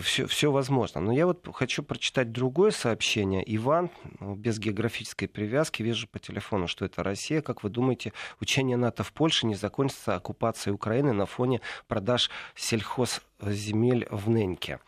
Все, 0.00 0.26
все 0.26 0.50
возможно. 0.50 1.00
Но 1.00 1.12
я 1.12 1.26
вот 1.26 1.46
хочу 1.52 1.82
прочитать 1.82 2.32
другое 2.32 2.70
сообщение. 2.70 3.44
Иван, 3.54 3.90
ну, 4.18 4.34
без 4.34 4.58
географической 4.58 5.28
привязки, 5.28 5.82
вижу 5.82 6.08
по 6.08 6.18
телефону, 6.18 6.66
что 6.66 6.86
это 6.86 7.02
Россия. 7.02 7.42
Как 7.42 7.62
вы 7.62 7.70
думаете, 7.70 8.12
учение 8.40 8.78
НАТО 8.78 9.04
в 9.04 9.12
Польше 9.12 9.46
не 9.46 9.54
закончится 9.54 10.16
оккупацией 10.16 10.74
Украины 10.74 11.12
на 11.12 11.26
фоне 11.26 11.60
продаж 11.86 12.30
сельхозземель 12.56 14.08
в 14.10 14.30
Неньке? 14.30 14.80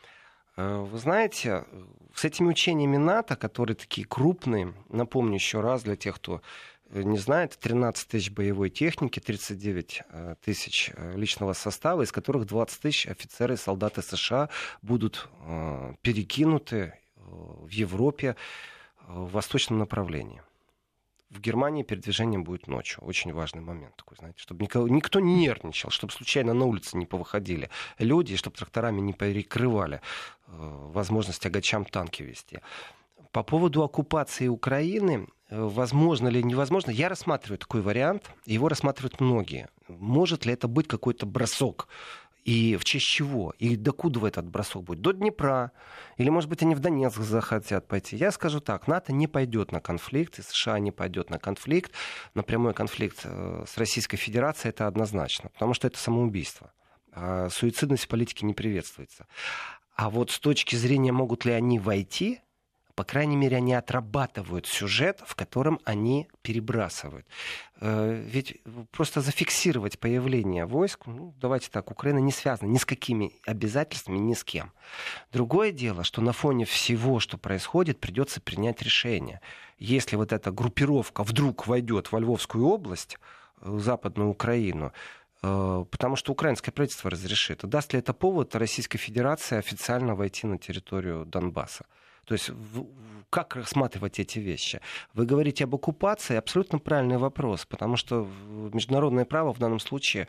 Э, 0.56 0.78
Вы 0.78 0.98
знаете, 0.98 1.64
с 2.14 2.24
этими 2.24 2.48
учениями 2.48 2.96
НАТО, 2.96 3.36
которые 3.36 3.76
такие 3.76 4.06
крупные, 4.06 4.74
напомню 4.88 5.34
еще 5.34 5.60
раз 5.60 5.82
для 5.82 5.96
тех, 5.96 6.16
кто 6.16 6.40
э, 6.90 7.02
не 7.02 7.18
знает, 7.18 7.58
13 7.58 8.08
тысяч 8.08 8.30
боевой 8.30 8.70
техники, 8.70 9.20
39 9.20 10.02
э, 10.08 10.34
тысяч 10.42 10.92
личного 11.14 11.52
состава, 11.52 12.02
из 12.02 12.12
которых 12.12 12.46
20 12.46 12.80
тысяч 12.80 13.06
офицеры 13.06 13.54
и 13.54 13.58
солдаты 13.58 14.02
США 14.02 14.48
будут 14.82 15.28
перекинуты 16.02 16.94
в 17.16 17.68
Европе 17.68 18.36
в 19.06 19.32
восточном 19.32 19.78
направлении. 19.78 20.40
В 21.30 21.40
Германии 21.40 21.82
передвижение 21.82 22.38
будет 22.38 22.68
ночью. 22.68 23.02
Очень 23.02 23.32
важный 23.32 23.62
момент 23.62 23.96
такой, 23.96 24.16
знаете, 24.16 24.38
чтобы 24.40 24.62
никого, 24.62 24.88
никто 24.88 25.20
не 25.20 25.34
нервничал, 25.34 25.90
чтобы 25.90 26.12
случайно 26.12 26.54
на 26.54 26.64
улице 26.64 26.96
не 26.96 27.06
повыходили 27.06 27.70
люди, 27.98 28.36
чтобы 28.36 28.56
тракторами 28.56 29.00
не 29.00 29.12
перекрывали 29.12 29.96
э, 29.96 30.00
возможность 30.48 31.42
тягачам 31.42 31.84
танки 31.84 32.22
вести. 32.22 32.60
По 33.32 33.42
поводу 33.42 33.82
оккупации 33.82 34.48
Украины, 34.48 35.26
э, 35.48 35.60
возможно 35.60 36.28
ли 36.28 36.42
невозможно, 36.42 36.90
я 36.90 37.08
рассматриваю 37.08 37.58
такой 37.58 37.82
вариант, 37.82 38.30
его 38.46 38.68
рассматривают 38.68 39.20
многие. 39.20 39.68
Может 39.88 40.46
ли 40.46 40.52
это 40.52 40.68
быть 40.68 40.88
какой-то 40.88 41.26
бросок 41.26 41.88
и 42.46 42.76
в 42.76 42.84
честь 42.84 43.06
чего? 43.06 43.52
И 43.58 43.74
докуда 43.74 44.24
этот 44.24 44.48
бросок 44.48 44.84
будет? 44.84 45.00
До 45.00 45.10
Днепра? 45.10 45.72
Или, 46.16 46.30
может 46.30 46.48
быть, 46.48 46.62
они 46.62 46.76
в 46.76 46.78
Донецк 46.78 47.18
захотят 47.18 47.88
пойти? 47.88 48.16
Я 48.16 48.30
скажу 48.30 48.60
так, 48.60 48.86
НАТО 48.86 49.12
не 49.12 49.26
пойдет 49.26 49.72
на 49.72 49.80
конфликт, 49.80 50.38
и 50.38 50.42
США 50.42 50.78
не 50.78 50.92
пойдет 50.92 51.28
на 51.28 51.40
конфликт, 51.40 51.90
на 52.34 52.44
прямой 52.44 52.72
конфликт 52.72 53.22
э, 53.24 53.64
с 53.66 53.76
Российской 53.76 54.16
Федерацией, 54.16 54.70
это 54.70 54.86
однозначно, 54.86 55.50
потому 55.54 55.74
что 55.74 55.88
это 55.88 55.98
самоубийство. 55.98 56.70
А 57.10 57.48
суицидность 57.50 58.04
в 58.04 58.08
политике 58.08 58.46
не 58.46 58.54
приветствуется. 58.54 59.26
А 59.96 60.08
вот 60.08 60.30
с 60.30 60.38
точки 60.38 60.76
зрения, 60.76 61.10
могут 61.10 61.44
ли 61.46 61.52
они 61.52 61.80
войти, 61.80 62.42
по 62.96 63.04
крайней 63.04 63.36
мере, 63.36 63.58
они 63.58 63.74
отрабатывают 63.74 64.66
сюжет, 64.66 65.22
в 65.26 65.34
котором 65.34 65.78
они 65.84 66.28
перебрасывают. 66.40 67.26
Э, 67.78 68.24
ведь 68.26 68.62
просто 68.90 69.20
зафиксировать 69.20 69.98
появление 69.98 70.64
войск, 70.64 71.06
ну, 71.06 71.34
давайте 71.38 71.68
так, 71.70 71.90
Украина 71.90 72.18
не 72.18 72.32
связана 72.32 72.70
ни 72.70 72.78
с 72.78 72.86
какими 72.86 73.32
обязательствами, 73.44 74.16
ни 74.16 74.32
с 74.32 74.42
кем. 74.42 74.72
Другое 75.30 75.72
дело, 75.72 76.04
что 76.04 76.22
на 76.22 76.32
фоне 76.32 76.64
всего, 76.64 77.20
что 77.20 77.36
происходит, 77.36 78.00
придется 78.00 78.40
принять 78.40 78.80
решение. 78.80 79.42
Если 79.78 80.16
вот 80.16 80.32
эта 80.32 80.50
группировка 80.50 81.22
вдруг 81.22 81.66
войдет 81.66 82.10
во 82.12 82.18
Львовскую 82.18 82.66
область, 82.66 83.18
в 83.60 83.78
Западную 83.80 84.30
Украину, 84.30 84.94
э, 85.42 85.84
потому 85.90 86.16
что 86.16 86.32
украинское 86.32 86.72
правительство 86.72 87.10
разрешит. 87.10 87.60
Даст 87.62 87.92
ли 87.92 87.98
это 87.98 88.14
повод 88.14 88.56
Российской 88.56 88.96
Федерации 88.96 89.58
официально 89.58 90.14
войти 90.14 90.46
на 90.46 90.56
территорию 90.56 91.26
Донбасса? 91.26 91.84
То 92.26 92.34
есть 92.34 92.50
как 93.30 93.56
рассматривать 93.56 94.18
эти 94.18 94.38
вещи? 94.38 94.80
Вы 95.14 95.26
говорите 95.26 95.64
об 95.64 95.74
оккупации, 95.74 96.36
абсолютно 96.36 96.78
правильный 96.78 97.18
вопрос, 97.18 97.64
потому 97.66 97.96
что 97.96 98.28
международное 98.72 99.24
право 99.24 99.52
в 99.52 99.58
данном 99.58 99.80
случае 99.80 100.28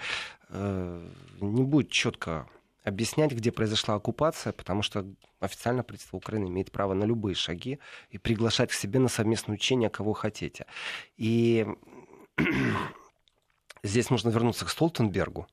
э, 0.49 1.09
не 1.41 1.63
будет 1.63 1.89
четко 1.89 2.47
объяснять, 2.83 3.31
где 3.33 3.51
произошла 3.51 3.95
оккупация, 3.95 4.53
потому 4.53 4.81
что 4.81 5.05
официально 5.39 5.83
правительство 5.83 6.17
Украины 6.17 6.47
имеет 6.47 6.71
право 6.71 6.93
на 6.93 7.03
любые 7.03 7.35
шаги 7.35 7.79
и 8.09 8.17
приглашать 8.17 8.69
к 8.71 8.73
себе 8.73 8.99
на 8.99 9.09
совместное 9.09 9.55
учение, 9.55 9.89
кого 9.89 10.13
хотите. 10.13 10.65
И 11.17 11.67
здесь 13.83 14.09
нужно 14.09 14.29
вернуться 14.29 14.65
к 14.65 14.69
Столтенбергу, 14.69 15.47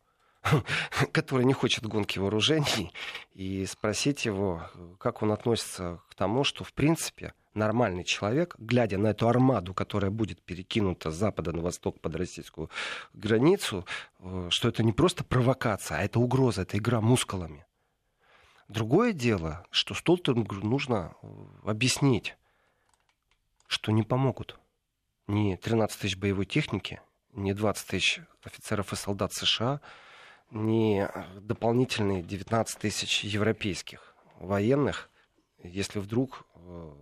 который 1.12 1.44
не 1.44 1.52
хочет 1.52 1.86
гонки 1.86 2.18
вооружений, 2.18 2.92
и 3.32 3.64
спросить 3.66 4.24
его, 4.24 4.62
как 4.98 5.22
он 5.22 5.32
относится 5.32 6.00
к 6.08 6.14
тому, 6.14 6.44
что, 6.44 6.64
в 6.64 6.72
принципе, 6.72 7.34
нормальный 7.54 8.04
человек, 8.04 8.56
глядя 8.58 8.98
на 8.98 9.08
эту 9.08 9.28
армаду, 9.28 9.74
которая 9.74 10.10
будет 10.10 10.42
перекинута 10.42 11.10
с 11.10 11.14
запада 11.14 11.52
на 11.52 11.62
восток 11.62 12.00
под 12.00 12.16
российскую 12.16 12.70
границу, 13.12 13.86
э, 14.18 14.48
что 14.50 14.68
это 14.68 14.82
не 14.82 14.92
просто 14.92 15.24
провокация, 15.24 15.98
а 15.98 16.02
это 16.02 16.18
угроза, 16.18 16.62
это 16.62 16.76
игра 16.76 17.00
мускулами. 17.00 17.64
Другое 18.68 19.12
дело, 19.12 19.66
что 19.70 19.94
Столтенгу 19.94 20.56
нужно 20.56 21.14
э, 21.22 21.26
объяснить, 21.64 22.36
что 23.66 23.92
не 23.92 24.02
помогут 24.02 24.58
ни 25.26 25.56
13 25.56 25.98
тысяч 25.98 26.16
боевой 26.16 26.46
техники, 26.46 27.00
ни 27.32 27.52
20 27.52 27.86
тысяч 27.86 28.20
офицеров 28.42 28.92
и 28.92 28.96
солдат 28.96 29.32
США, 29.32 29.80
не 30.54 31.10
дополнительные 31.40 32.22
19 32.22 32.78
тысяч 32.78 33.24
европейских 33.24 34.14
военных, 34.38 35.10
если 35.62 35.98
вдруг 35.98 36.46
э, 36.54 36.92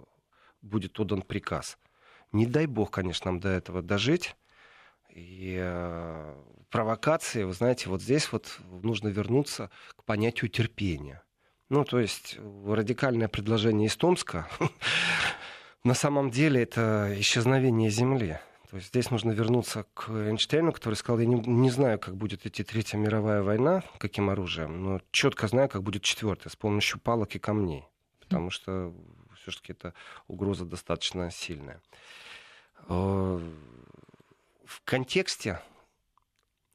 будет 0.62 0.98
отдан 0.98 1.22
приказ. 1.22 1.78
Не 2.32 2.46
дай 2.46 2.66
бог, 2.66 2.90
конечно, 2.90 3.30
нам 3.30 3.40
до 3.40 3.50
этого 3.50 3.82
дожить. 3.82 4.34
И 5.10 5.58
э, 5.60 6.34
провокации, 6.70 7.44
вы 7.44 7.52
знаете, 7.52 7.90
вот 7.90 8.00
здесь 8.00 8.32
вот 8.32 8.58
нужно 8.82 9.08
вернуться 9.08 9.70
к 9.96 10.04
понятию 10.04 10.50
терпения. 10.50 11.22
Ну, 11.68 11.84
то 11.84 12.00
есть 12.00 12.38
радикальное 12.66 13.28
предложение 13.28 13.88
из 13.88 13.96
Томска 13.96 14.48
на 15.84 15.94
самом 15.94 16.30
деле 16.30 16.62
это 16.62 17.14
исчезновение 17.18 17.90
Земли. 17.90 18.40
То 18.72 18.76
есть 18.76 18.88
здесь 18.88 19.10
нужно 19.10 19.32
вернуться 19.32 19.84
к 19.92 20.08
Эйнштейну, 20.08 20.72
который 20.72 20.94
сказал, 20.94 21.20
я 21.20 21.26
не, 21.26 21.34
не 21.34 21.68
знаю, 21.68 21.98
как 21.98 22.16
будет 22.16 22.46
идти 22.46 22.64
Третья 22.64 22.96
мировая 22.96 23.42
война, 23.42 23.82
каким 23.98 24.30
оружием, 24.30 24.82
но 24.82 25.02
четко 25.10 25.46
знаю, 25.46 25.68
как 25.68 25.82
будет 25.82 26.02
четвертая, 26.02 26.50
с 26.50 26.56
помощью 26.56 26.98
палок 26.98 27.36
и 27.36 27.38
камней. 27.38 27.84
Потому 28.18 28.48
что 28.48 28.94
все-таки 29.36 29.72
эта 29.72 29.92
угроза 30.26 30.64
достаточно 30.64 31.30
сильная. 31.30 31.82
Э, 32.88 33.40
в 34.64 34.80
контексте 34.84 35.60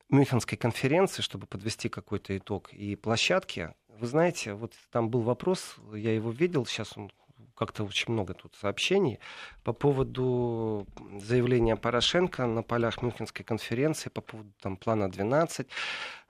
Мюнхенской 0.09 0.55
конференции, 0.55 1.23
чтобы 1.23 1.47
подвести 1.47 1.89
какой-то 1.89 2.37
итог, 2.37 2.71
и 2.73 2.95
площадки, 2.95 3.73
вы 3.87 4.05
знаете, 4.05 4.53
вот 4.53 4.75
там 4.91 5.09
был 5.09 5.21
вопрос, 5.21 5.77
я 5.95 6.13
его 6.13 6.29
видел, 6.29 6.67
сейчас 6.67 6.95
он 6.95 7.11
как-то 7.57 7.83
очень 7.83 8.13
много 8.13 8.33
тут 8.33 8.55
сообщений 8.55 9.19
по 9.63 9.73
поводу 9.73 10.87
заявления 11.19 11.75
Порошенко 11.75 12.45
на 12.45 12.63
полях 12.63 13.01
Мюнхенской 13.01 13.43
конференции 13.43 14.09
по 14.09 14.21
поводу 14.21 14.51
там, 14.61 14.77
плана 14.77 15.09
12. 15.09 15.67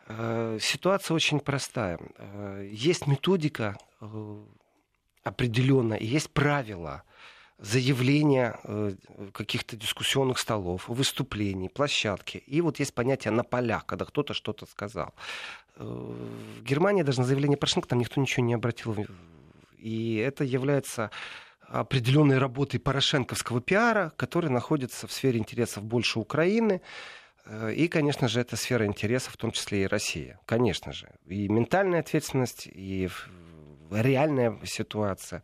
Э, 0.07 0.57
ситуация 0.61 1.15
очень 1.15 1.39
простая. 1.39 1.99
Э, 2.17 2.69
есть 2.71 3.07
методика 3.07 3.77
э, 3.99 4.45
определенная, 5.23 5.99
есть 5.99 6.31
правила 6.31 7.03
заявления 7.59 8.55
каких-то 9.33 9.75
дискуссионных 9.75 10.37
столов, 10.37 10.87
выступлений, 10.87 11.69
площадки. 11.69 12.37
И 12.45 12.61
вот 12.61 12.77
есть 12.77 12.93
понятие 12.93 13.31
на 13.31 13.43
полях, 13.43 13.87
когда 13.87 14.05
кто-то 14.05 14.35
что-то 14.35 14.67
сказал. 14.67 15.15
В 15.75 16.61
Германии 16.61 17.01
даже 17.01 17.21
на 17.21 17.25
заявление 17.25 17.57
Порошенко 17.57 17.87
там 17.87 17.97
никто 17.97 18.21
ничего 18.21 18.45
не 18.45 18.53
обратил 18.53 18.95
и 19.77 20.15
это 20.17 20.43
является 20.43 21.11
определенной 21.61 22.37
работой 22.37 22.79
порошенковского 22.79 23.61
пиара, 23.61 24.13
который 24.15 24.49
находится 24.49 25.07
в 25.07 25.11
сфере 25.11 25.39
интересов 25.39 25.83
больше 25.83 26.19
Украины. 26.19 26.81
Э, 27.45 27.73
и, 27.73 27.87
конечно 27.87 28.27
же, 28.27 28.39
это 28.39 28.55
сфера 28.55 28.85
интересов, 28.85 29.33
в 29.33 29.37
том 29.37 29.51
числе 29.51 29.83
и 29.83 29.87
Россия. 29.87 30.39
Конечно 30.45 30.93
же. 30.93 31.09
И 31.25 31.47
ментальная 31.49 31.99
ответственность, 31.99 32.67
и 32.67 33.09
реальная 33.91 34.57
ситуация. 34.63 35.43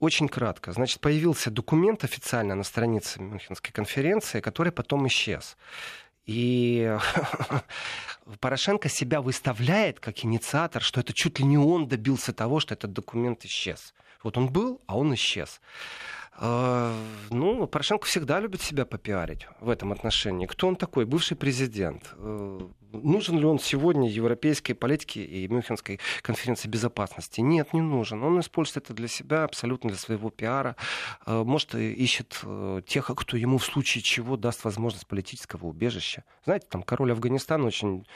Очень 0.00 0.28
кратко. 0.28 0.72
Значит, 0.72 1.00
появился 1.00 1.50
документ 1.50 2.04
официально 2.04 2.54
на 2.54 2.64
странице 2.64 3.20
Мюнхенской 3.20 3.72
конференции, 3.72 4.40
который 4.40 4.72
потом 4.72 5.06
исчез. 5.06 5.56
И 6.30 6.96
Порошенко 8.40 8.88
себя 8.88 9.20
выставляет 9.20 9.98
как 9.98 10.24
инициатор, 10.24 10.80
что 10.80 11.00
это 11.00 11.12
чуть 11.12 11.40
ли 11.40 11.44
не 11.44 11.58
он 11.58 11.88
добился 11.88 12.32
того, 12.32 12.60
что 12.60 12.74
этот 12.74 12.92
документ 12.92 13.44
исчез. 13.44 13.92
Вот 14.22 14.38
он 14.38 14.48
был, 14.48 14.80
а 14.86 14.96
он 14.96 15.12
исчез. 15.14 15.60
Порошенко 17.66 18.06
всегда 18.06 18.40
любит 18.40 18.60
себя 18.60 18.84
попиарить 18.84 19.46
в 19.60 19.68
этом 19.68 19.92
отношении. 19.92 20.46
Кто 20.46 20.68
он 20.68 20.76
такой? 20.76 21.04
Бывший 21.04 21.36
президент. 21.36 22.14
Э, 22.16 22.60
нужен 22.92 23.38
ли 23.38 23.44
он 23.44 23.58
сегодня 23.58 24.08
европейской 24.08 24.74
политике 24.74 25.24
и 25.24 25.48
Мюнхенской 25.48 26.00
конференции 26.22 26.68
безопасности? 26.68 27.40
Нет, 27.40 27.72
не 27.72 27.80
нужен. 27.80 28.22
Он 28.22 28.40
использует 28.40 28.84
это 28.84 28.94
для 28.94 29.08
себя, 29.08 29.44
абсолютно 29.44 29.90
для 29.90 29.98
своего 29.98 30.30
пиара. 30.30 30.76
Э, 31.26 31.42
может, 31.44 31.74
ищет 31.74 32.40
э, 32.42 32.82
тех, 32.86 33.10
кто 33.14 33.36
ему 33.36 33.58
в 33.58 33.64
случае 33.64 34.02
чего 34.02 34.36
даст 34.36 34.64
возможность 34.64 35.06
политического 35.06 35.66
убежища. 35.66 36.24
Знаете, 36.44 36.66
там 36.68 36.82
король 36.82 37.12
Афганистана 37.12 37.66
очень 37.66 38.06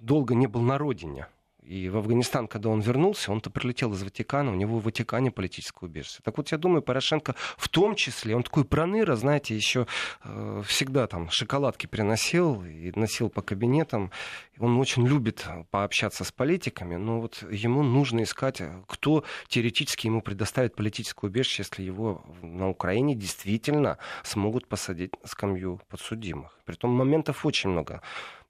долго 0.00 0.34
не 0.34 0.46
был 0.46 0.60
на 0.60 0.78
родине. 0.78 1.26
И 1.64 1.88
в 1.88 1.96
Афганистан, 1.96 2.46
когда 2.46 2.68
он 2.68 2.80
вернулся, 2.80 3.32
он-то 3.32 3.50
прилетел 3.50 3.92
из 3.94 4.02
Ватикана, 4.02 4.52
у 4.52 4.54
него 4.54 4.78
в 4.78 4.84
Ватикане 4.84 5.30
политическое 5.30 5.86
убежище. 5.86 6.20
Так 6.22 6.36
вот, 6.36 6.52
я 6.52 6.58
думаю, 6.58 6.82
Порошенко 6.82 7.34
в 7.56 7.68
том 7.70 7.94
числе, 7.94 8.36
он 8.36 8.42
такой 8.42 8.64
проныра, 8.64 9.16
знаете, 9.16 9.56
еще 9.56 9.86
э, 10.24 10.62
всегда 10.66 11.06
там 11.06 11.30
шоколадки 11.30 11.86
приносил 11.86 12.62
и 12.64 12.92
носил 12.94 13.30
по 13.30 13.40
кабинетам. 13.40 14.10
Он 14.58 14.78
очень 14.78 15.06
любит 15.06 15.46
пообщаться 15.70 16.24
с 16.24 16.32
политиками, 16.32 16.96
но 16.96 17.20
вот 17.20 17.42
ему 17.50 17.82
нужно 17.82 18.24
искать, 18.24 18.60
кто 18.86 19.24
теоретически 19.48 20.06
ему 20.06 20.20
предоставит 20.20 20.76
политическое 20.76 21.28
убежище, 21.28 21.62
если 21.62 21.82
его 21.82 22.22
на 22.42 22.68
Украине 22.68 23.14
действительно 23.14 23.96
смогут 24.22 24.68
посадить 24.68 25.12
на 25.22 25.28
скамью 25.28 25.80
подсудимых. 25.88 26.58
Притом 26.66 26.90
моментов 26.90 27.46
очень 27.46 27.70
много 27.70 28.02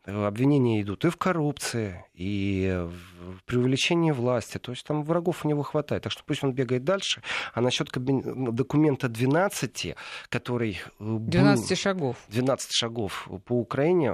обвинения 0.07 0.83
идут 0.83 1.05
и 1.05 1.11
в 1.11 1.17
коррупции, 1.17 2.05
и 2.15 2.87
в 3.21 3.45
преувеличении 3.45 4.11
власти. 4.11 4.59
То 4.59 4.73
есть 4.73 4.87
там 4.87 5.03
врагов 5.03 5.45
у 5.45 5.49
него 5.49 5.63
хватает. 5.63 6.03
Так 6.03 6.13
что 6.13 6.23
пусть 6.25 6.45
он 6.45 6.53
бегает 6.53 6.85
дальше. 6.85 7.23
А 7.53 7.61
насчет 7.61 7.91
документа 7.91 9.09
12, 9.09 9.97
который... 10.29 10.79
12 10.99 11.69
был... 11.69 11.77
шагов. 11.77 12.17
12 12.29 12.73
шагов 12.73 13.29
по 13.45 13.55
Украине. 13.55 14.13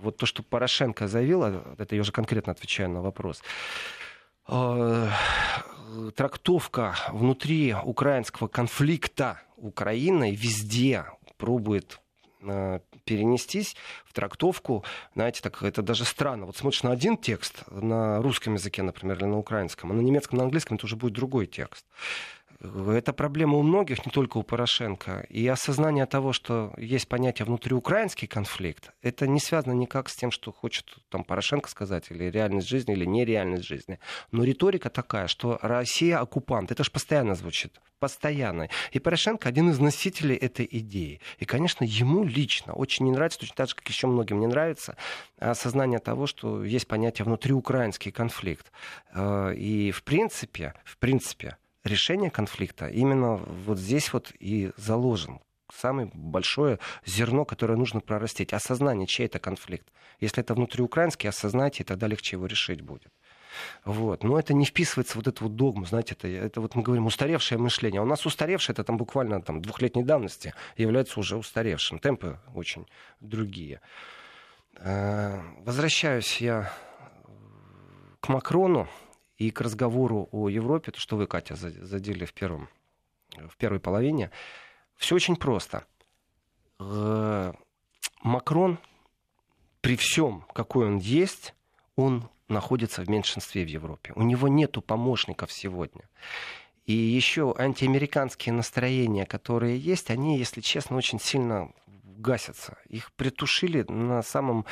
Вот 0.00 0.16
то, 0.16 0.26
что 0.26 0.42
Порошенко 0.42 1.08
заявил, 1.08 1.42
это 1.42 1.94
я 1.94 2.00
уже 2.00 2.12
конкретно 2.12 2.52
отвечаю 2.52 2.90
на 2.90 3.02
вопрос 3.02 3.42
трактовка 6.14 6.94
внутри 7.12 7.74
украинского 7.74 8.48
конфликта 8.48 9.40
Украины 9.56 10.34
везде 10.34 11.04
пробует 11.36 11.94
э, 11.94 12.07
перенестись 13.04 13.76
в 14.04 14.12
трактовку, 14.12 14.84
знаете, 15.14 15.42
так 15.42 15.62
это 15.62 15.82
даже 15.82 16.04
странно. 16.04 16.46
Вот 16.46 16.56
смотришь 16.56 16.82
на 16.82 16.92
один 16.92 17.16
текст 17.16 17.64
на 17.70 18.22
русском 18.22 18.54
языке, 18.54 18.82
например, 18.82 19.18
или 19.18 19.24
на 19.24 19.38
украинском, 19.38 19.90
а 19.90 19.94
на 19.94 20.00
немецком, 20.00 20.38
на 20.38 20.44
английском 20.44 20.76
это 20.76 20.86
уже 20.86 20.96
будет 20.96 21.14
другой 21.14 21.46
текст. 21.46 21.84
Это 22.60 23.12
проблема 23.12 23.56
у 23.56 23.62
многих, 23.62 24.04
не 24.04 24.10
только 24.10 24.38
у 24.38 24.42
Порошенко. 24.42 25.26
И 25.28 25.46
осознание 25.46 26.06
того, 26.06 26.32
что 26.32 26.74
есть 26.76 27.06
понятие 27.06 27.46
внутриукраинский 27.46 28.26
конфликт, 28.26 28.92
это 29.00 29.28
не 29.28 29.38
связано 29.38 29.72
никак 29.74 30.08
с 30.08 30.16
тем, 30.16 30.32
что 30.32 30.50
хочет 30.50 30.86
там, 31.08 31.22
Порошенко 31.22 31.68
сказать, 31.68 32.10
или 32.10 32.24
реальность 32.24 32.68
жизни, 32.68 32.94
или 32.94 33.04
нереальность 33.04 33.64
жизни. 33.64 34.00
Но 34.32 34.42
риторика 34.42 34.90
такая, 34.90 35.28
что 35.28 35.60
Россия 35.62 36.18
оккупант. 36.18 36.72
Это 36.72 36.82
же 36.82 36.90
постоянно 36.90 37.36
звучит. 37.36 37.80
Постоянно. 38.00 38.68
И 38.90 38.98
Порошенко 38.98 39.48
один 39.48 39.70
из 39.70 39.78
носителей 39.78 40.34
этой 40.34 40.68
идеи. 40.68 41.20
И, 41.38 41.44
конечно, 41.44 41.84
ему 41.84 42.24
лично 42.24 42.72
очень 42.72 43.04
не 43.04 43.12
нравится, 43.12 43.38
точно 43.38 43.54
так 43.54 43.68
же, 43.68 43.76
как 43.76 43.88
еще 43.88 44.08
многим 44.08 44.40
не 44.40 44.48
нравится, 44.48 44.96
осознание 45.38 46.00
того, 46.00 46.26
что 46.26 46.64
есть 46.64 46.88
понятие 46.88 47.24
внутриукраинский 47.24 48.10
конфликт. 48.10 48.72
Э, 49.14 49.54
и, 49.54 49.92
в 49.92 50.02
принципе, 50.02 50.74
в 50.84 50.98
принципе, 50.98 51.56
решение 51.88 52.30
конфликта 52.30 52.86
именно 52.86 53.36
вот 53.36 53.78
здесь 53.78 54.12
вот 54.12 54.32
и 54.38 54.70
заложен 54.76 55.40
самое 55.74 56.10
большое 56.14 56.78
зерно, 57.04 57.44
которое 57.44 57.76
нужно 57.76 58.00
прорастить. 58.00 58.52
Осознание, 58.52 59.06
чей 59.06 59.26
это 59.26 59.38
конфликт. 59.38 59.86
Если 60.20 60.42
это 60.42 60.54
внутриукраинский, 60.54 61.28
осознайте, 61.28 61.82
и 61.82 61.86
тогда 61.86 62.06
легче 62.06 62.36
его 62.36 62.46
решить 62.46 62.80
будет. 62.80 63.12
Вот. 63.84 64.24
Но 64.24 64.38
это 64.38 64.54
не 64.54 64.64
вписывается 64.64 65.16
вот 65.16 65.26
эту 65.26 65.44
вот 65.44 65.56
догму, 65.56 65.84
знаете, 65.84 66.14
это, 66.14 66.28
это 66.28 66.60
вот 66.60 66.74
мы 66.74 66.82
говорим 66.82 67.06
устаревшее 67.06 67.58
мышление. 67.58 68.00
А 68.00 68.04
у 68.04 68.06
нас 68.06 68.24
устаревшее, 68.26 68.74
это 68.74 68.84
там 68.84 68.96
буквально 68.96 69.40
там, 69.42 69.60
двухлетней 69.60 70.04
давности, 70.04 70.54
является 70.76 71.18
уже 71.20 71.36
устаревшим. 71.36 71.98
Темпы 71.98 72.38
очень 72.54 72.86
другие. 73.20 73.80
Э, 74.76 75.40
возвращаюсь 75.64 76.40
я 76.40 76.72
к 78.20 78.28
Макрону. 78.28 78.88
И 79.38 79.50
к 79.50 79.60
разговору 79.60 80.28
о 80.32 80.48
Европе, 80.48 80.90
то, 80.90 81.00
что 81.00 81.16
вы, 81.16 81.26
Катя, 81.26 81.54
задели 81.54 82.24
в, 82.24 82.34
первом, 82.34 82.68
в 83.36 83.56
первой 83.56 83.78
половине, 83.78 84.30
все 84.96 85.14
очень 85.14 85.36
просто. 85.36 85.84
Э, 86.80 87.52
Макрон, 88.22 88.78
при 89.80 89.96
всем, 89.96 90.44
какой 90.52 90.86
он 90.86 90.98
есть, 90.98 91.54
он 91.94 92.28
находится 92.48 93.02
в 93.02 93.08
меньшинстве 93.08 93.64
в 93.64 93.68
Европе. 93.68 94.12
У 94.16 94.22
него 94.22 94.48
нет 94.48 94.76
помощников 94.84 95.52
сегодня. 95.52 96.08
И 96.86 96.92
еще 96.92 97.54
антиамериканские 97.56 98.54
настроения, 98.54 99.26
которые 99.26 99.78
есть, 99.78 100.10
они, 100.10 100.38
если 100.38 100.60
честно, 100.62 100.96
очень 100.96 101.20
сильно 101.20 101.70
гасятся. 101.86 102.78
Их 102.88 103.12
притушили 103.12 103.84
на 103.88 104.22
самом 104.22 104.64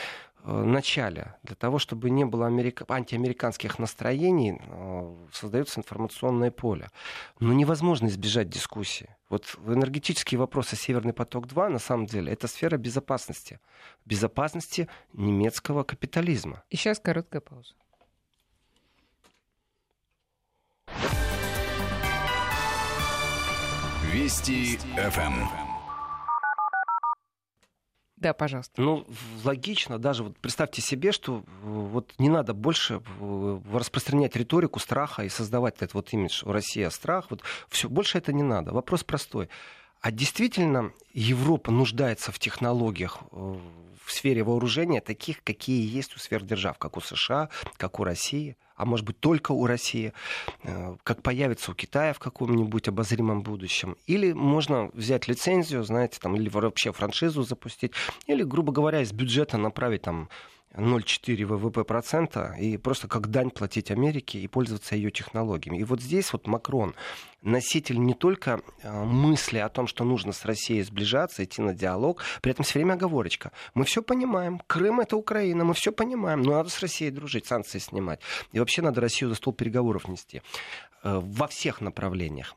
начале, 0.52 1.34
для 1.42 1.56
того, 1.56 1.78
чтобы 1.78 2.10
не 2.10 2.24
было 2.24 2.46
америка... 2.46 2.84
антиамериканских 2.88 3.78
настроений, 3.78 4.60
э, 4.60 5.26
создается 5.32 5.80
информационное 5.80 6.50
поле. 6.50 6.88
Но 7.40 7.52
невозможно 7.52 8.06
избежать 8.06 8.48
дискуссии. 8.48 9.08
Вот 9.28 9.58
энергетические 9.66 10.38
вопросы 10.38 10.76
«Северный 10.76 11.12
поток-2» 11.12 11.68
на 11.68 11.78
самом 11.78 12.06
деле 12.06 12.32
это 12.32 12.46
сфера 12.46 12.76
безопасности. 12.76 13.58
Безопасности 14.04 14.88
немецкого 15.12 15.82
капитализма. 15.82 16.62
И 16.70 16.76
сейчас 16.76 17.00
короткая 17.00 17.40
пауза. 17.40 17.74
Вести 24.12 24.78
ФМ. 24.96 25.65
Да, 28.16 28.32
пожалуйста. 28.32 28.80
Ну, 28.80 29.06
логично, 29.44 29.98
даже 29.98 30.24
вот 30.24 30.38
представьте 30.38 30.80
себе, 30.80 31.12
что 31.12 31.38
э, 31.38 31.42
вот 31.62 32.14
не 32.18 32.30
надо 32.30 32.54
больше 32.54 33.02
э, 33.20 33.60
распространять 33.72 34.36
риторику 34.36 34.78
страха 34.78 35.22
и 35.22 35.28
создавать 35.28 35.76
этот 35.76 35.92
вот 35.92 36.12
имидж 36.14 36.42
Россия 36.46 36.88
страх. 36.88 37.26
Вот 37.28 37.42
все, 37.68 37.90
больше 37.90 38.16
это 38.16 38.32
не 38.32 38.42
надо. 38.42 38.72
Вопрос 38.72 39.04
простой. 39.04 39.50
А 40.00 40.10
действительно 40.10 40.92
Европа 41.12 41.70
нуждается 41.70 42.32
в 42.32 42.38
технологиях 42.38 43.18
э, 43.32 43.36
в 44.06 44.12
сфере 44.12 44.42
вооружения, 44.44 45.02
таких, 45.02 45.42
какие 45.42 45.86
есть 45.86 46.16
у 46.16 46.18
сверхдержав, 46.18 46.78
как 46.78 46.96
у 46.96 47.00
США, 47.00 47.50
как 47.76 48.00
у 48.00 48.04
России? 48.04 48.56
А 48.76 48.84
может 48.84 49.06
быть 49.06 49.18
только 49.18 49.52
у 49.52 49.66
России, 49.66 50.12
э, 50.62 50.96
как 51.02 51.22
появится 51.22 51.70
у 51.70 51.74
Китая 51.74 52.12
в 52.12 52.18
каком-нибудь 52.18 52.88
обозримом 52.88 53.42
будущем. 53.42 53.96
Или 54.06 54.32
можно 54.32 54.90
взять 54.92 55.28
лицензию, 55.28 55.82
знаете, 55.84 56.18
там, 56.20 56.36
или 56.36 56.48
вообще 56.48 56.92
франшизу 56.92 57.42
запустить, 57.42 57.92
или, 58.26 58.42
грубо 58.42 58.72
говоря, 58.72 59.00
из 59.00 59.12
бюджета 59.12 59.56
направить 59.56 60.02
там 60.02 60.28
0,4 60.76 61.44
ВВП 61.44 61.84
процента 61.84 62.54
и 62.58 62.76
просто 62.76 63.08
как 63.08 63.28
дань 63.28 63.50
платить 63.50 63.90
Америке 63.90 64.38
и 64.38 64.46
пользоваться 64.46 64.94
ее 64.94 65.10
технологиями. 65.10 65.78
И 65.78 65.84
вот 65.84 66.00
здесь 66.00 66.32
вот 66.32 66.46
Макрон 66.46 66.94
носитель 67.42 67.98
не 67.98 68.14
только 68.14 68.60
э, 68.82 69.04
мысли 69.04 69.58
о 69.58 69.68
том, 69.68 69.86
что 69.86 70.04
нужно 70.04 70.32
с 70.32 70.44
Россией 70.44 70.82
сближаться, 70.82 71.44
идти 71.44 71.62
на 71.62 71.74
диалог, 71.74 72.22
при 72.42 72.52
этом 72.52 72.64
все 72.64 72.78
время 72.78 72.94
оговорочка. 72.94 73.52
Мы 73.74 73.84
все 73.84 74.02
понимаем, 74.02 74.60
Крым 74.66 75.00
это 75.00 75.16
Украина, 75.16 75.64
мы 75.64 75.74
все 75.74 75.92
понимаем, 75.92 76.42
но 76.42 76.52
надо 76.52 76.68
с 76.68 76.80
Россией 76.80 77.10
дружить, 77.10 77.46
санкции 77.46 77.78
снимать. 77.78 78.20
И 78.52 78.58
вообще 78.58 78.82
надо 78.82 79.00
Россию 79.00 79.30
за 79.30 79.36
стол 79.36 79.52
переговоров 79.52 80.08
нести 80.08 80.42
э, 81.02 81.20
во 81.22 81.46
всех 81.46 81.80
направлениях 81.80 82.56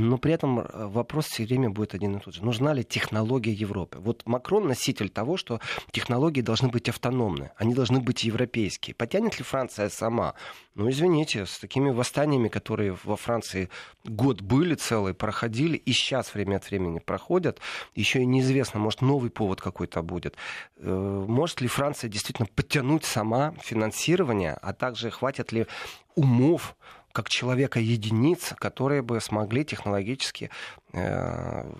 но 0.00 0.18
при 0.18 0.32
этом 0.32 0.60
э, 0.60 0.86
вопрос 0.86 1.26
все 1.26 1.44
время 1.44 1.70
будет 1.70 1.94
один 1.94 2.16
и 2.16 2.20
тот 2.20 2.34
же. 2.34 2.44
Нужна 2.44 2.72
ли 2.72 2.84
технология 2.84 3.52
Европы? 3.52 3.98
Вот 4.00 4.22
Макрон 4.26 4.66
носитель 4.66 5.10
того, 5.10 5.36
что 5.36 5.60
технологии 5.90 6.40
должны 6.40 6.68
быть 6.68 6.88
автономны, 6.88 7.50
они 7.56 7.74
должны 7.74 8.00
быть 8.00 8.24
европейские. 8.24 8.94
Потянет 8.94 9.38
ли 9.38 9.44
Франция 9.44 9.88
сама? 9.88 10.34
Ну, 10.74 10.88
извините, 10.88 11.44
с 11.46 11.58
такими 11.58 11.90
восстаниями, 11.90 12.48
которые 12.48 12.96
во 13.04 13.16
Франции 13.16 13.68
год 14.04 14.40
были 14.40 14.74
целые, 14.74 15.14
проходили, 15.14 15.76
и 15.76 15.92
сейчас 15.92 16.34
время 16.34 16.56
от 16.56 16.70
времени 16.70 16.98
проходят, 16.98 17.60
еще 17.94 18.22
и 18.22 18.26
неизвестно, 18.26 18.80
может, 18.80 19.02
новый 19.02 19.30
повод 19.30 19.60
какой-то 19.60 20.02
будет. 20.02 20.36
Э, 20.78 21.24
может 21.28 21.60
ли 21.60 21.68
Франция 21.68 22.08
действительно 22.08 22.48
подтянуть 22.54 23.04
сама 23.04 23.52
финансирование, 23.60 24.54
а 24.62 24.72
также 24.72 25.10
хватит 25.10 25.52
ли 25.52 25.66
умов 26.14 26.76
как 27.12 27.28
человека 27.28 27.80
единиц, 27.80 28.54
которые 28.56 29.02
бы 29.02 29.20
смогли 29.20 29.64
технологически 29.64 30.50
э, 30.92 31.72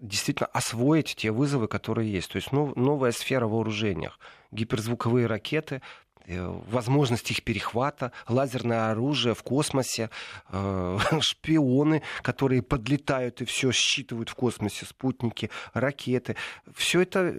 действительно 0.00 0.48
освоить 0.52 1.14
те 1.16 1.30
вызовы, 1.30 1.68
которые 1.68 2.10
есть. 2.10 2.30
То 2.30 2.36
есть 2.36 2.52
ну, 2.52 2.72
новая 2.76 3.12
сфера 3.12 3.46
вооружениях. 3.46 4.18
Гиперзвуковые 4.50 5.26
ракеты, 5.26 5.82
возможность 6.28 7.30
их 7.30 7.42
перехвата, 7.42 8.12
лазерное 8.28 8.90
оружие 8.90 9.34
в 9.34 9.42
космосе, 9.42 10.10
э, 10.50 10.98
шпионы, 11.20 12.02
которые 12.22 12.62
подлетают 12.62 13.40
и 13.40 13.44
все 13.44 13.72
считывают 13.72 14.28
в 14.28 14.34
космосе, 14.34 14.86
спутники, 14.86 15.50
ракеты. 15.72 16.36
Все 16.74 17.00
это 17.00 17.34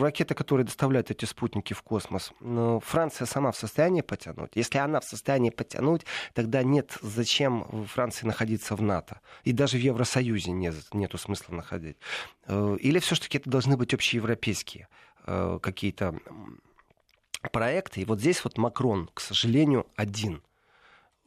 ракеты, 0.00 0.34
которые 0.34 0.64
доставляют 0.64 1.10
эти 1.10 1.24
спутники 1.24 1.72
в 1.72 1.82
космос. 1.82 2.32
Но 2.40 2.80
Франция 2.80 3.26
сама 3.26 3.52
в 3.52 3.56
состоянии 3.56 4.02
потянуть. 4.02 4.52
Если 4.54 4.78
она 4.78 5.00
в 5.00 5.04
состоянии 5.04 5.50
потянуть, 5.50 6.02
тогда 6.34 6.62
нет 6.62 6.96
зачем 7.02 7.86
Франции 7.86 8.26
находиться 8.26 8.76
в 8.76 8.82
НАТО. 8.82 9.20
И 9.44 9.52
даже 9.52 9.76
в 9.76 9.80
Евросоюзе 9.80 10.52
нет 10.52 10.74
нету 10.92 11.18
смысла 11.18 11.54
находить. 11.54 11.96
Э, 12.46 12.76
или 12.80 12.98
все-таки 12.98 13.38
это 13.38 13.50
должны 13.50 13.76
быть 13.76 13.94
общеевропейские 13.94 14.88
какие-то 15.60 16.14
проекты. 17.52 18.02
И 18.02 18.04
вот 18.04 18.20
здесь 18.20 18.42
вот 18.44 18.58
Макрон, 18.58 19.10
к 19.14 19.20
сожалению, 19.20 19.86
один. 19.96 20.42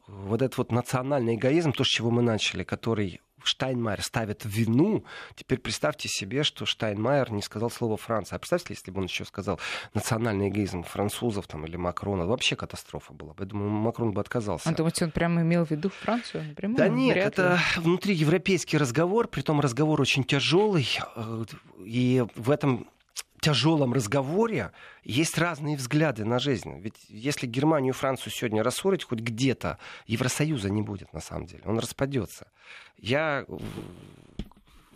Вот 0.06 0.42
этот 0.42 0.58
вот 0.58 0.72
национальный 0.72 1.36
эгоизм, 1.36 1.72
то, 1.72 1.84
с 1.84 1.88
чего 1.88 2.10
мы 2.10 2.22
начали, 2.22 2.64
который 2.64 3.20
Штайнмайер 3.44 4.02
ставит 4.02 4.42
вину. 4.44 5.04
Теперь 5.34 5.58
представьте 5.58 6.08
себе, 6.08 6.42
что 6.42 6.66
Штайнмайер 6.66 7.32
не 7.32 7.42
сказал 7.42 7.70
слово 7.70 7.96
Франция. 7.96 8.36
А 8.36 8.38
представьте, 8.38 8.74
если 8.74 8.90
бы 8.90 9.00
он 9.00 9.06
еще 9.06 9.24
сказал 9.24 9.58
национальный 9.94 10.48
эгоизм 10.48 10.82
французов 10.82 11.46
там, 11.46 11.66
или 11.66 11.76
Макрона. 11.76 12.26
Вообще 12.26 12.56
катастрофа 12.56 13.12
была 13.12 13.34
бы. 13.34 13.44
Я 13.44 13.46
думаю, 13.46 13.70
Макрон 13.70 14.12
бы 14.12 14.20
отказался. 14.20 14.68
А 14.68 14.74
думаете, 14.74 15.04
он 15.04 15.10
прямо 15.10 15.42
имел 15.42 15.64
в 15.64 15.70
виду 15.70 15.90
Францию 15.90 16.44
напрямую? 16.44 16.78
Да 16.78 16.88
нет, 16.88 17.14
Вряд 17.14 17.32
это 17.32 17.60
ли. 17.76 17.82
внутриевропейский 17.82 18.78
разговор, 18.78 19.28
при 19.28 19.42
том 19.42 19.60
разговор 19.60 20.00
очень 20.00 20.24
тяжелый. 20.24 20.88
Э, 21.16 21.44
и 21.84 22.24
в 22.34 22.50
этом 22.50 22.88
тяжелом 23.42 23.92
разговоре 23.92 24.70
есть 25.02 25.36
разные 25.36 25.76
взгляды 25.76 26.24
на 26.24 26.38
жизнь. 26.38 26.78
Ведь 26.80 26.94
если 27.08 27.46
Германию 27.46 27.92
и 27.92 27.96
Францию 27.96 28.32
сегодня 28.32 28.62
рассорить 28.62 29.04
хоть 29.04 29.18
где-то, 29.18 29.78
Евросоюза 30.06 30.70
не 30.70 30.80
будет 30.80 31.12
на 31.12 31.20
самом 31.20 31.46
деле. 31.46 31.62
Он 31.66 31.78
распадется. 31.78 32.46
Я 32.96 33.44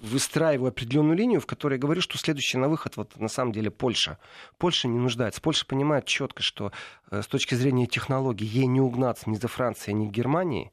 выстраиваю 0.00 0.68
определенную 0.68 1.16
линию, 1.16 1.40
в 1.40 1.46
которой 1.46 1.78
говорю, 1.78 2.00
что 2.00 2.18
следующий 2.18 2.58
на 2.58 2.68
выход 2.68 2.96
вот 2.96 3.18
на 3.18 3.28
самом 3.28 3.52
деле 3.52 3.72
Польша. 3.72 4.18
Польша 4.58 4.86
не 4.86 4.98
нуждается. 4.98 5.40
Польша 5.40 5.66
понимает 5.66 6.04
четко, 6.04 6.42
что 6.42 6.70
э, 7.10 7.22
с 7.22 7.26
точки 7.26 7.56
зрения 7.56 7.86
технологий 7.86 8.46
ей 8.46 8.66
не 8.66 8.80
угнаться 8.80 9.28
ни 9.28 9.34
за 9.34 9.48
Францией, 9.48 9.94
ни 9.94 10.06
Германией. 10.06 10.70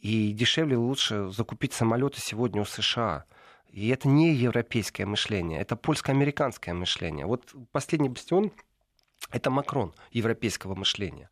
И 0.00 0.32
дешевле 0.32 0.76
лучше 0.76 1.30
закупить 1.30 1.72
самолеты 1.72 2.20
сегодня 2.20 2.62
у 2.62 2.64
США. 2.64 3.24
И 3.72 3.88
это 3.88 4.06
не 4.06 4.34
европейское 4.34 5.06
мышление, 5.06 5.58
это 5.58 5.76
польско-американское 5.76 6.74
мышление. 6.74 7.24
Вот 7.24 7.54
последний 7.72 8.10
бастион— 8.10 8.52
это 9.30 9.50
Макрон 9.50 9.94
европейского 10.10 10.74
мышления 10.74 11.30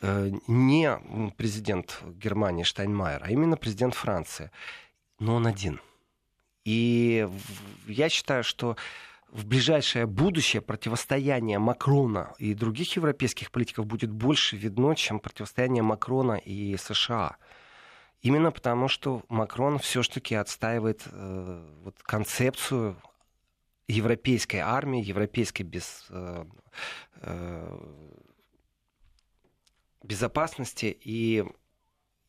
э, 0.00 0.30
не 0.46 0.90
президент 1.36 2.02
Германии 2.06 2.64
Штайнмайер, 2.64 3.22
а 3.22 3.30
именно 3.30 3.58
президент 3.58 3.94
Франции. 3.94 4.50
Но 5.18 5.34
он 5.34 5.46
один. 5.46 5.80
И 6.64 7.28
я 7.86 8.08
считаю, 8.08 8.42
что 8.42 8.76
в 9.28 9.46
ближайшее 9.46 10.06
будущее 10.06 10.62
противостояние 10.62 11.58
Макрона 11.58 12.32
и 12.38 12.54
других 12.54 12.96
европейских 12.96 13.50
политиков 13.50 13.86
будет 13.86 14.10
больше 14.10 14.56
видно, 14.56 14.94
чем 14.96 15.20
противостояние 15.20 15.82
Макрона 15.82 16.34
и 16.34 16.76
США. 16.78 17.36
Именно 18.22 18.52
потому, 18.52 18.88
что 18.88 19.22
Макрон 19.28 19.78
все-таки 19.78 20.34
отстаивает 20.34 21.02
э, 21.06 21.74
вот, 21.84 21.96
концепцию 22.02 23.00
европейской 23.88 24.58
армии, 24.58 25.02
европейской 25.02 25.62
без, 25.62 26.06
э, 26.10 26.44
э, 27.22 27.78
безопасности. 30.02 30.98
И 31.00 31.44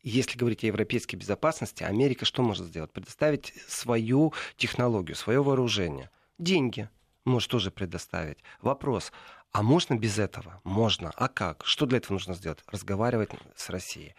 если 0.02 0.38
говорить 0.38 0.64
о 0.64 0.68
европейской 0.68 1.16
безопасности, 1.16 1.82
Америка 1.82 2.24
что 2.24 2.42
может 2.42 2.66
сделать? 2.66 2.90
Предоставить 2.90 3.52
свою 3.68 4.32
технологию, 4.56 5.14
свое 5.14 5.42
вооружение. 5.42 6.10
Деньги 6.38 6.88
может 7.24 7.50
тоже 7.50 7.70
предоставить. 7.70 8.38
Вопрос, 8.62 9.12
а 9.52 9.62
можно 9.62 9.94
без 9.94 10.18
этого? 10.18 10.60
Можно. 10.64 11.12
А 11.16 11.28
как? 11.28 11.64
Что 11.66 11.84
для 11.84 11.98
этого 11.98 12.14
нужно 12.14 12.34
сделать? 12.34 12.60
Разговаривать 12.66 13.30
с 13.54 13.68
Россией. 13.68 14.14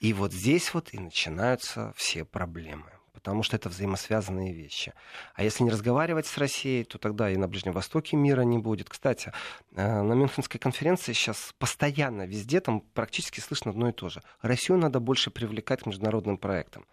И 0.00 0.12
вот 0.12 0.32
здесь 0.32 0.72
вот 0.74 0.94
и 0.94 0.98
начинаются 0.98 1.92
все 1.96 2.24
проблемы 2.24 2.92
потому 3.18 3.42
что 3.42 3.56
это 3.56 3.68
взаимосвязанные 3.68 4.52
вещи. 4.52 4.94
А 5.34 5.42
если 5.42 5.64
не 5.64 5.70
разговаривать 5.70 6.26
с 6.26 6.38
Россией, 6.38 6.84
то 6.84 6.98
тогда 6.98 7.28
и 7.28 7.36
на 7.36 7.48
Ближнем 7.48 7.72
Востоке 7.72 8.16
мира 8.16 8.42
не 8.42 8.58
будет. 8.58 8.88
Кстати, 8.88 9.32
э, 9.74 10.02
на 10.02 10.12
Мюнхенской 10.12 10.60
конференции 10.60 11.12
сейчас 11.12 11.52
постоянно 11.58 12.26
везде 12.26 12.60
там 12.60 12.80
практически 12.80 13.40
слышно 13.40 13.72
одно 13.72 13.88
и 13.88 13.92
то 13.92 14.08
же. 14.08 14.22
Россию 14.40 14.78
надо 14.78 15.00
больше 15.00 15.32
привлекать 15.32 15.82
к 15.82 15.86
международным 15.86 16.38
проектам. 16.38 16.86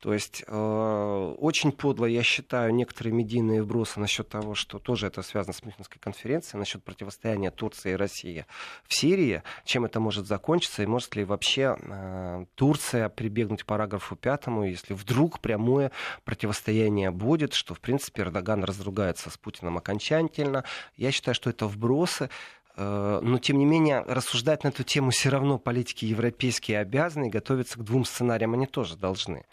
То 0.00 0.14
есть 0.14 0.42
э, 0.46 1.34
очень 1.38 1.72
подло, 1.72 2.06
я 2.06 2.22
считаю, 2.22 2.72
некоторые 2.72 3.12
медийные 3.12 3.62
вбросы 3.62 4.00
насчет 4.00 4.30
того, 4.30 4.54
что 4.54 4.78
тоже 4.78 5.06
это 5.06 5.20
связано 5.20 5.52
с 5.52 5.62
Мюнхенской 5.62 6.00
конференцией, 6.00 6.58
насчет 6.58 6.82
противостояния 6.82 7.50
Турции 7.50 7.92
и 7.92 7.96
России 7.96 8.46
в 8.88 8.94
Сирии, 8.94 9.42
чем 9.64 9.84
это 9.84 10.00
может 10.00 10.26
закончиться, 10.26 10.82
и 10.82 10.86
может 10.86 11.14
ли 11.16 11.24
вообще 11.24 11.76
э, 11.78 12.46
Турция 12.54 13.10
прибегнуть 13.10 13.62
к 13.62 13.66
параграфу 13.66 14.16
пятому, 14.16 14.64
если 14.64 14.94
вдруг 14.94 15.40
прямое 15.40 15.92
противостояние 16.24 17.10
будет, 17.10 17.52
что, 17.52 17.74
в 17.74 17.80
принципе, 17.80 18.22
Эрдоган 18.22 18.64
разругается 18.64 19.28
с 19.28 19.36
Путиным 19.36 19.76
окончательно. 19.76 20.64
Я 20.96 21.12
считаю, 21.12 21.34
что 21.34 21.50
это 21.50 21.66
вбросы, 21.66 22.30
но, 22.76 23.38
тем 23.38 23.58
не 23.58 23.66
менее, 23.66 24.02
рассуждать 24.06 24.64
на 24.64 24.68
эту 24.68 24.84
тему 24.84 25.10
все 25.10 25.28
равно 25.28 25.58
политики 25.58 26.04
европейские 26.04 26.78
обязаны 26.78 27.26
и 27.26 27.30
готовиться 27.30 27.78
к 27.78 27.84
двум 27.84 28.04
сценариям 28.04 28.54
они 28.54 28.66
тоже 28.66 28.96
должны. 28.96 29.44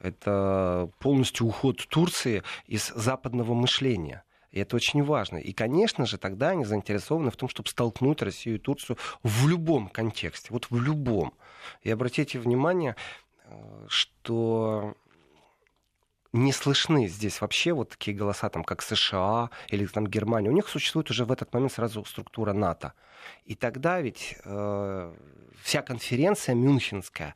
Это 0.00 0.90
полностью 0.98 1.46
уход 1.46 1.86
Турции 1.88 2.42
из 2.66 2.88
западного 2.88 3.54
мышления. 3.54 4.24
И 4.52 4.60
это 4.60 4.76
очень 4.76 5.02
важно. 5.02 5.38
И, 5.38 5.52
конечно 5.52 6.06
же, 6.06 6.18
тогда 6.18 6.50
они 6.50 6.64
заинтересованы 6.64 7.30
в 7.30 7.36
том, 7.36 7.48
чтобы 7.48 7.68
столкнуть 7.68 8.20
Россию 8.20 8.56
и 8.56 8.58
Турцию 8.58 8.98
в 9.22 9.48
любом 9.48 9.88
контексте. 9.88 10.48
Вот 10.50 10.66
в 10.70 10.80
любом. 10.80 11.32
И 11.82 11.90
обратите 11.90 12.38
внимание, 12.38 12.94
э, 13.44 13.86
что 13.88 14.94
не 16.32 16.52
слышны 16.52 17.08
здесь 17.08 17.40
вообще 17.40 17.72
вот 17.72 17.90
такие 17.90 18.16
голоса, 18.16 18.48
там, 18.48 18.64
как 18.64 18.82
США 18.82 19.50
или 19.68 19.86
там, 19.86 20.06
Германия. 20.06 20.48
У 20.48 20.54
них 20.54 20.68
существует 20.68 21.10
уже 21.10 21.24
в 21.24 21.32
этот 21.32 21.52
момент 21.52 21.72
сразу 21.72 22.04
структура 22.04 22.52
НАТО. 22.52 22.94
И 23.44 23.54
тогда 23.54 24.00
ведь 24.00 24.36
э, 24.44 25.14
вся 25.62 25.82
конференция 25.82 26.54
мюнхенская, 26.54 27.34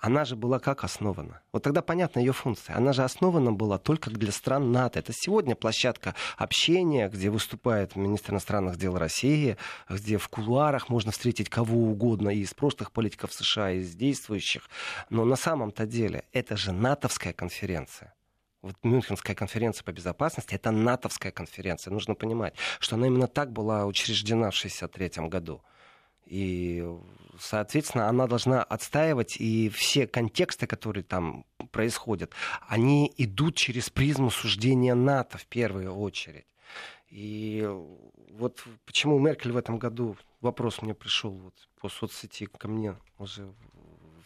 она 0.00 0.24
же 0.24 0.36
была 0.36 0.60
как 0.60 0.84
основана? 0.84 1.40
Вот 1.52 1.64
тогда 1.64 1.82
понятна 1.82 2.20
ее 2.20 2.32
функция. 2.32 2.76
Она 2.76 2.92
же 2.92 3.02
основана 3.02 3.52
была 3.52 3.78
только 3.78 4.10
для 4.10 4.30
стран 4.30 4.70
НАТО. 4.70 5.00
Это 5.00 5.12
сегодня 5.12 5.56
площадка 5.56 6.14
общения, 6.36 7.08
где 7.08 7.30
выступает 7.30 7.96
министр 7.96 8.32
иностранных 8.32 8.76
дел 8.76 8.96
России, 8.96 9.56
где 9.90 10.16
в 10.16 10.28
кулуарах 10.28 10.88
можно 10.88 11.10
встретить 11.10 11.50
кого 11.50 11.90
угодно 11.90 12.28
и 12.28 12.40
из 12.40 12.54
прошлых 12.54 12.92
политиков 12.92 13.32
США, 13.32 13.72
и 13.72 13.80
из 13.80 13.94
действующих. 13.94 14.70
Но 15.10 15.24
на 15.24 15.36
самом-то 15.36 15.84
деле 15.84 16.24
это 16.32 16.56
же 16.56 16.72
натовская 16.72 17.32
конференция. 17.32 18.14
Вот 18.60 18.74
Мюнхенская 18.82 19.36
конференция 19.36 19.84
по 19.84 19.92
безопасности 19.92 20.54
это 20.54 20.70
натовская 20.70 21.30
конференция. 21.30 21.92
Нужно 21.92 22.14
понимать, 22.14 22.54
что 22.80 22.96
она 22.96 23.06
именно 23.06 23.28
так 23.28 23.52
была 23.52 23.86
учреждена 23.86 24.50
в 24.50 24.58
1963 24.58 25.28
году. 25.28 25.62
И, 26.26 26.84
соответственно, 27.38 28.08
она 28.08 28.26
должна 28.26 28.62
отстаивать, 28.62 29.36
и 29.38 29.70
все 29.70 30.06
контексты, 30.06 30.66
которые 30.66 31.04
там 31.04 31.46
происходят, 31.70 32.32
они 32.66 33.12
идут 33.16 33.56
через 33.56 33.88
призму 33.88 34.30
суждения 34.30 34.94
НАТО 34.94 35.38
в 35.38 35.46
первую 35.46 35.94
очередь. 35.94 36.46
И 37.08 37.66
вот 38.32 38.62
почему 38.84 39.18
Меркель 39.18 39.52
в 39.52 39.56
этом 39.56 39.78
году, 39.78 40.16
вопрос 40.42 40.82
мне 40.82 40.94
пришел 40.94 41.30
вот 41.30 41.54
по 41.80 41.88
соцсети 41.88 42.46
ко 42.46 42.68
мне 42.68 42.96
уже 43.18 43.50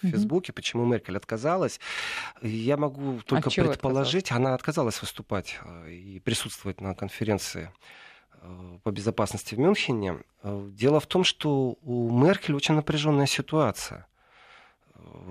в 0.02 0.08
Фейсбуке, 0.08 0.52
почему 0.52 0.84
Меркель 0.84 1.16
отказалась. 1.16 1.80
Я 2.42 2.76
могу 2.76 3.20
только 3.22 3.50
а 3.50 3.64
предположить, 3.64 4.32
она 4.32 4.54
отказалась 4.54 5.00
выступать 5.00 5.58
э, 5.64 5.90
и 5.92 6.20
присутствовать 6.20 6.80
на 6.80 6.94
конференции 6.94 7.70
Э, 8.42 8.78
по 8.82 8.90
безопасности 8.90 9.54
в 9.54 9.58
Мюнхене. 9.58 10.18
Э, 10.42 10.68
дело 10.72 10.98
в 10.98 11.06
том, 11.06 11.22
что 11.22 11.78
у 11.82 12.10
Меркель 12.10 12.54
очень 12.54 12.74
напряженная 12.74 13.26
ситуация. 13.26 14.06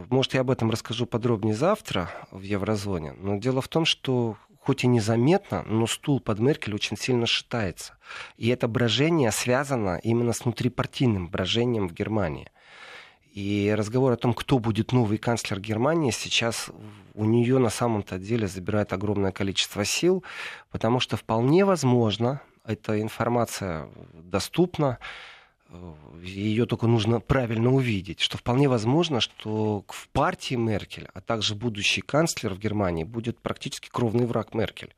Может, 0.10 0.34
я 0.34 0.42
об 0.42 0.52
этом 0.52 0.72
расскажу 0.72 1.06
подробнее 1.06 1.56
завтра 1.56 2.10
в 2.32 2.42
еврозоне. 2.42 3.14
Но 3.14 3.38
дело 3.38 3.62
в 3.62 3.68
том, 3.68 3.86
что 3.86 4.38
хоть 4.60 4.84
и 4.84 4.88
незаметно, 4.88 5.64
но 5.64 5.88
стул 5.88 6.20
под 6.20 6.40
Меркель 6.40 6.76
очень 6.76 6.96
сильно 6.98 7.26
шатается. 7.26 7.98
И 8.38 8.48
это 8.50 8.68
брожение 8.68 9.32
связано 9.32 10.00
именно 10.04 10.34
с 10.34 10.46
внутрипартийным 10.46 11.30
брожением 11.30 11.88
в 11.90 11.94
Германии. 11.94 12.50
И 13.32 13.74
разговор 13.76 14.12
о 14.12 14.18
том, 14.18 14.34
кто 14.34 14.60
будет 14.60 14.92
новый 14.92 15.18
канцлер 15.18 15.60
Германии, 15.60 16.12
сейчас 16.12 16.70
у 17.14 17.24
нее 17.24 17.60
на 17.60 17.70
самом-то 17.70 18.20
деле 18.20 18.48
забирает 18.48 18.92
огромное 18.92 19.32
количество 19.32 19.86
сил, 19.86 20.24
потому 20.70 21.00
что 21.00 21.16
вполне 21.16 21.64
возможно, 21.64 22.42
эта 22.66 23.02
информация 23.02 23.90
доступна, 24.14 24.98
ее 26.22 26.66
только 26.66 26.88
нужно 26.88 27.22
правильно 27.22 27.72
увидеть, 27.72 28.20
что 28.20 28.38
вполне 28.38 28.68
возможно, 28.68 29.22
что 29.22 29.86
в 29.88 30.10
партии 30.10 30.56
Меркель, 30.56 31.08
а 31.14 31.22
также 31.22 31.56
будущий 31.56 32.02
канцлер 32.02 32.54
в 32.54 32.60
Германии 32.60 33.06
будет 33.06 33.40
практически 33.40 33.90
кровный 33.90 34.26
враг 34.26 34.54
Меркель. 34.54 34.94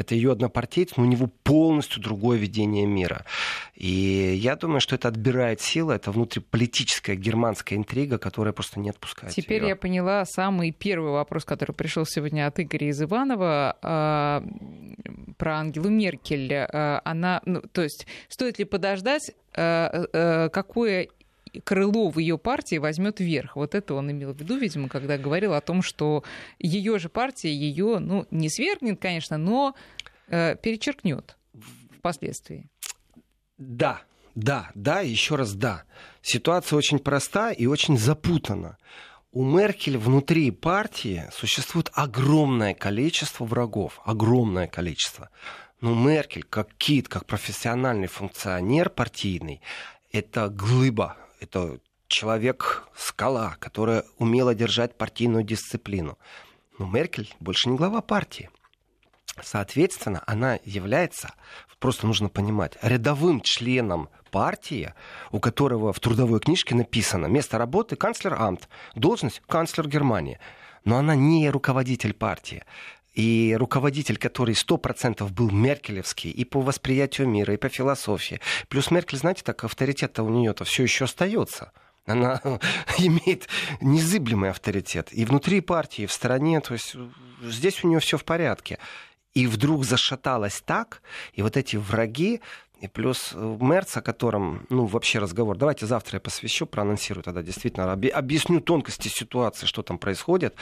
Это 0.00 0.14
ее 0.14 0.32
однопартийец, 0.32 0.96
но 0.96 1.02
у 1.02 1.06
него 1.06 1.28
полностью 1.42 2.02
другое 2.02 2.38
видение 2.38 2.86
мира. 2.86 3.26
И 3.74 4.34
я 4.34 4.56
думаю, 4.56 4.80
что 4.80 4.94
это 4.94 5.08
отбирает 5.08 5.60
силы, 5.60 5.92
это 5.92 6.10
внутриполитическая 6.10 7.16
германская 7.16 7.78
интрига, 7.78 8.16
которая 8.16 8.54
просто 8.54 8.80
не 8.80 8.88
отпускает 8.88 9.34
Теперь 9.34 9.60
ее. 9.60 9.68
я 9.68 9.76
поняла 9.76 10.24
самый 10.24 10.72
первый 10.72 11.12
вопрос, 11.12 11.44
который 11.44 11.72
пришел 11.72 12.06
сегодня 12.06 12.46
от 12.46 12.58
Игоря 12.58 12.88
из 12.88 13.02
Иванова 13.02 13.76
э, 13.82 15.34
про 15.36 15.58
Ангелу 15.58 15.90
Меркель. 15.90 16.50
Э, 16.50 17.00
она, 17.04 17.42
ну, 17.44 17.60
то 17.60 17.82
есть, 17.82 18.06
стоит 18.28 18.58
ли 18.58 18.64
подождать, 18.64 19.32
э, 19.54 20.06
э, 20.14 20.48
какое 20.48 21.08
крыло 21.64 22.10
в 22.10 22.18
ее 22.18 22.38
партии 22.38 22.76
возьмет 22.76 23.20
верх. 23.20 23.56
Вот 23.56 23.74
это 23.74 23.94
он 23.94 24.10
имел 24.10 24.32
в 24.32 24.38
виду, 24.38 24.56
видимо, 24.56 24.88
когда 24.88 25.18
говорил 25.18 25.54
о 25.54 25.60
том, 25.60 25.82
что 25.82 26.24
ее 26.58 26.98
же 26.98 27.08
партия 27.08 27.52
ее, 27.52 27.98
ну, 27.98 28.26
не 28.30 28.48
свергнет, 28.48 29.00
конечно, 29.00 29.38
но 29.38 29.74
э, 30.28 30.56
перечеркнет 30.56 31.36
впоследствии. 31.98 32.68
Да, 33.58 34.02
да, 34.34 34.70
да, 34.74 35.00
еще 35.00 35.36
раз 35.36 35.54
да. 35.54 35.84
Ситуация 36.22 36.76
очень 36.76 36.98
проста 36.98 37.52
и 37.52 37.66
очень 37.66 37.98
запутана. 37.98 38.78
У 39.32 39.44
Меркель 39.44 39.96
внутри 39.96 40.50
партии 40.50 41.28
существует 41.32 41.90
огромное 41.92 42.74
количество 42.74 43.44
врагов, 43.44 44.00
огромное 44.04 44.66
количество. 44.66 45.30
Но 45.80 45.94
Меркель, 45.94 46.42
как 46.42 46.74
кит, 46.74 47.08
как 47.08 47.26
профессиональный 47.26 48.08
функционер 48.08 48.90
партийный, 48.90 49.62
это 50.12 50.48
глыба, 50.48 51.16
это 51.40 51.80
человек-скала, 52.08 53.56
которая 53.58 54.04
умела 54.18 54.54
держать 54.54 54.96
партийную 54.98 55.44
дисциплину. 55.44 56.18
Но 56.78 56.86
Меркель 56.86 57.34
больше 57.40 57.68
не 57.68 57.76
глава 57.76 58.00
партии. 58.00 58.50
Соответственно, 59.42 60.22
она 60.26 60.58
является, 60.64 61.34
просто 61.78 62.06
нужно 62.06 62.28
понимать, 62.28 62.76
рядовым 62.82 63.40
членом 63.40 64.08
партии, 64.30 64.92
у 65.30 65.40
которого 65.40 65.92
в 65.92 66.00
трудовой 66.00 66.40
книжке 66.40 66.74
написано 66.74 67.26
место 67.26 67.58
работы 67.58 67.96
канцлер 67.96 68.34
Амт, 68.34 68.68
должность 68.94 69.40
канцлер 69.46 69.88
Германии. 69.88 70.38
Но 70.84 70.96
она 70.96 71.14
не 71.14 71.48
руководитель 71.50 72.14
партии. 72.14 72.64
И 73.14 73.56
руководитель, 73.58 74.16
который 74.16 74.54
сто 74.54 74.76
процентов 74.76 75.32
был 75.32 75.50
меркелевский 75.50 76.30
и 76.30 76.44
по 76.44 76.60
восприятию 76.60 77.28
мира, 77.28 77.54
и 77.54 77.56
по 77.56 77.68
философии. 77.68 78.40
Плюс 78.68 78.90
Меркель, 78.90 79.18
знаете, 79.18 79.42
так 79.44 79.64
авторитет-то 79.64 80.22
у 80.22 80.28
нее-то 80.28 80.64
все 80.64 80.84
еще 80.84 81.04
остается. 81.04 81.72
Она 82.06 82.40
имеет 82.98 83.48
незыблемый 83.80 84.50
авторитет 84.50 85.08
и 85.12 85.24
внутри 85.24 85.60
партии, 85.60 86.02
и 86.02 86.06
в 86.06 86.12
стороне. 86.12 86.60
То 86.60 86.74
есть 86.74 86.94
здесь 87.42 87.82
у 87.82 87.88
нее 87.88 88.00
все 88.00 88.16
в 88.16 88.24
порядке 88.24 88.78
и 89.34 89.46
вдруг 89.46 89.84
зашаталась 89.84 90.60
так, 90.60 91.02
и 91.34 91.42
вот 91.42 91.56
эти 91.56 91.76
враги, 91.76 92.40
и 92.80 92.88
плюс 92.88 93.32
э, 93.34 93.56
Мерц, 93.60 93.96
о 93.98 94.02
котором, 94.02 94.66
ну, 94.70 94.86
вообще 94.86 95.18
разговор. 95.18 95.56
Давайте 95.56 95.86
завтра 95.86 96.16
я 96.16 96.20
посвящу, 96.20 96.66
проанонсирую 96.66 97.22
тогда 97.22 97.42
действительно, 97.42 97.92
объясню 97.92 98.60
тонкости 98.60 99.08
ситуации, 99.08 99.66
что 99.66 99.82
там 99.82 99.98
происходит. 99.98 100.54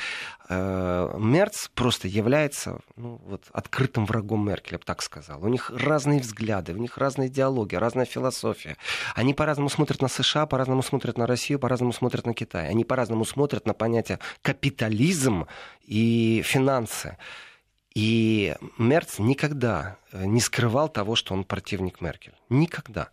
Э, 0.49 1.15
Мерц 1.17 1.69
просто 1.69 2.09
является 2.09 2.81
ну, 2.97 3.21
вот, 3.25 3.45
открытым 3.53 4.05
врагом 4.05 4.49
Меркель, 4.49 4.73
я 4.73 4.79
бы 4.79 4.85
так 4.85 5.03
сказал. 5.03 5.45
У 5.45 5.49
них 5.49 5.71
разные 5.71 6.21
взгляды, 6.21 6.73
у 6.73 6.79
них 6.79 6.99
разные 6.99 7.29
идеологии, 7.29 7.77
разная 7.77 8.07
философия. 8.07 8.77
Они 9.15 9.33
по-разному 9.33 9.69
смотрят 9.69 10.03
на 10.03 10.09
США, 10.09 10.47
по-разному 10.47 10.83
смотрят 10.83 11.19
на 11.19 11.27
Россию, 11.27 11.61
по-разному 11.61 11.93
смотрят 11.93 12.27
на 12.27 12.35
Китай. 12.35 12.69
Они 12.69 12.85
по-разному 12.85 13.25
смотрят 13.25 13.65
на 13.67 13.75
понятие 13.75 14.19
капитализм 14.43 15.47
и 15.87 16.43
финансы. 16.45 17.17
И 17.95 18.55
Мерц 18.77 19.19
никогда 19.19 19.99
э, 20.13 20.25
не 20.25 20.41
скрывал 20.41 20.89
того, 20.89 21.17
что 21.17 21.35
он 21.35 21.45
противник 21.45 22.01
Меркель. 22.01 22.35
Никогда. 22.49 23.11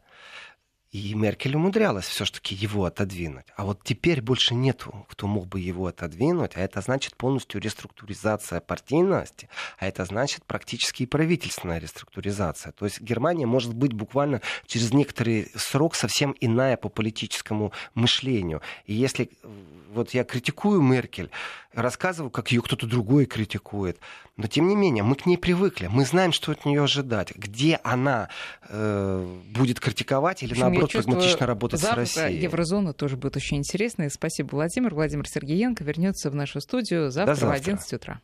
И 0.96 1.14
Меркель 1.14 1.58
умудрялась 1.58 2.06
все-таки 2.06 2.56
его 2.56 2.86
отодвинуть. 2.86 3.48
А 3.58 3.66
вот 3.66 3.84
теперь 3.84 4.22
больше 4.22 4.56
нету, 4.56 5.06
кто 5.10 5.28
мог 5.28 5.46
бы 5.46 5.60
его 5.60 5.88
отодвинуть. 5.88 6.56
А 6.56 6.62
это 6.62 6.80
значит 6.80 7.18
полностью 7.18 7.60
реструктуризация 7.60 8.62
партийности. 8.62 9.50
А 9.78 9.88
это 9.88 10.06
значит 10.06 10.46
практически 10.46 11.04
и 11.04 11.06
правительственная 11.06 11.80
реструктуризация. 11.80 12.72
То 12.72 12.86
есть 12.86 13.02
Германия 13.02 13.46
может 13.46 13.74
быть 13.74 13.92
буквально 13.92 14.40
через 14.68 14.94
некоторый 14.94 15.52
срок 15.58 15.96
совсем 15.96 16.34
иная 16.40 16.78
по 16.78 16.88
политическому 16.88 17.74
мышлению. 17.94 18.62
И 18.86 18.94
если 18.94 19.32
вот 19.90 20.14
я 20.14 20.24
критикую 20.24 20.82
Меркель, 20.82 21.30
рассказываю, 21.74 22.30
как 22.30 22.52
ее 22.52 22.62
кто-то 22.62 22.88
другой 22.88 23.26
критикует. 23.26 24.00
Но 24.38 24.48
тем 24.48 24.68
не 24.68 24.76
менее, 24.76 25.04
мы 25.04 25.16
к 25.16 25.26
ней 25.26 25.38
привыкли. 25.38 25.88
Мы 25.88 26.04
знаем, 26.04 26.34
что 26.34 26.52
от 26.52 26.66
нее 26.66 26.84
ожидать. 26.84 27.34
Где 27.36 27.80
она 27.84 28.30
э, 28.68 29.40
будет 29.56 29.80
критиковать 29.80 30.44
или, 30.44 30.52
общем, 30.52 30.64
наоборот, 30.64 30.92
прагматично 30.92 31.46
работать 31.46 31.80
с 31.80 31.94
Россией. 31.94 32.42
Еврозона 32.42 32.94
тоже 32.94 33.16
будет 33.16 33.38
очень 33.38 33.58
интересной. 33.58 34.12
Спасибо, 34.12 34.50
Владимир. 34.52 34.94
Владимир 34.94 35.28
Сергеенко 35.28 35.86
вернется 35.86 36.30
в 36.30 36.36
нашу 36.36 36.60
студию 36.60 37.12
завтра, 37.12 37.36
завтра. 37.36 37.48
в 37.48 37.62
11 37.62 37.94
утра. 37.94 38.22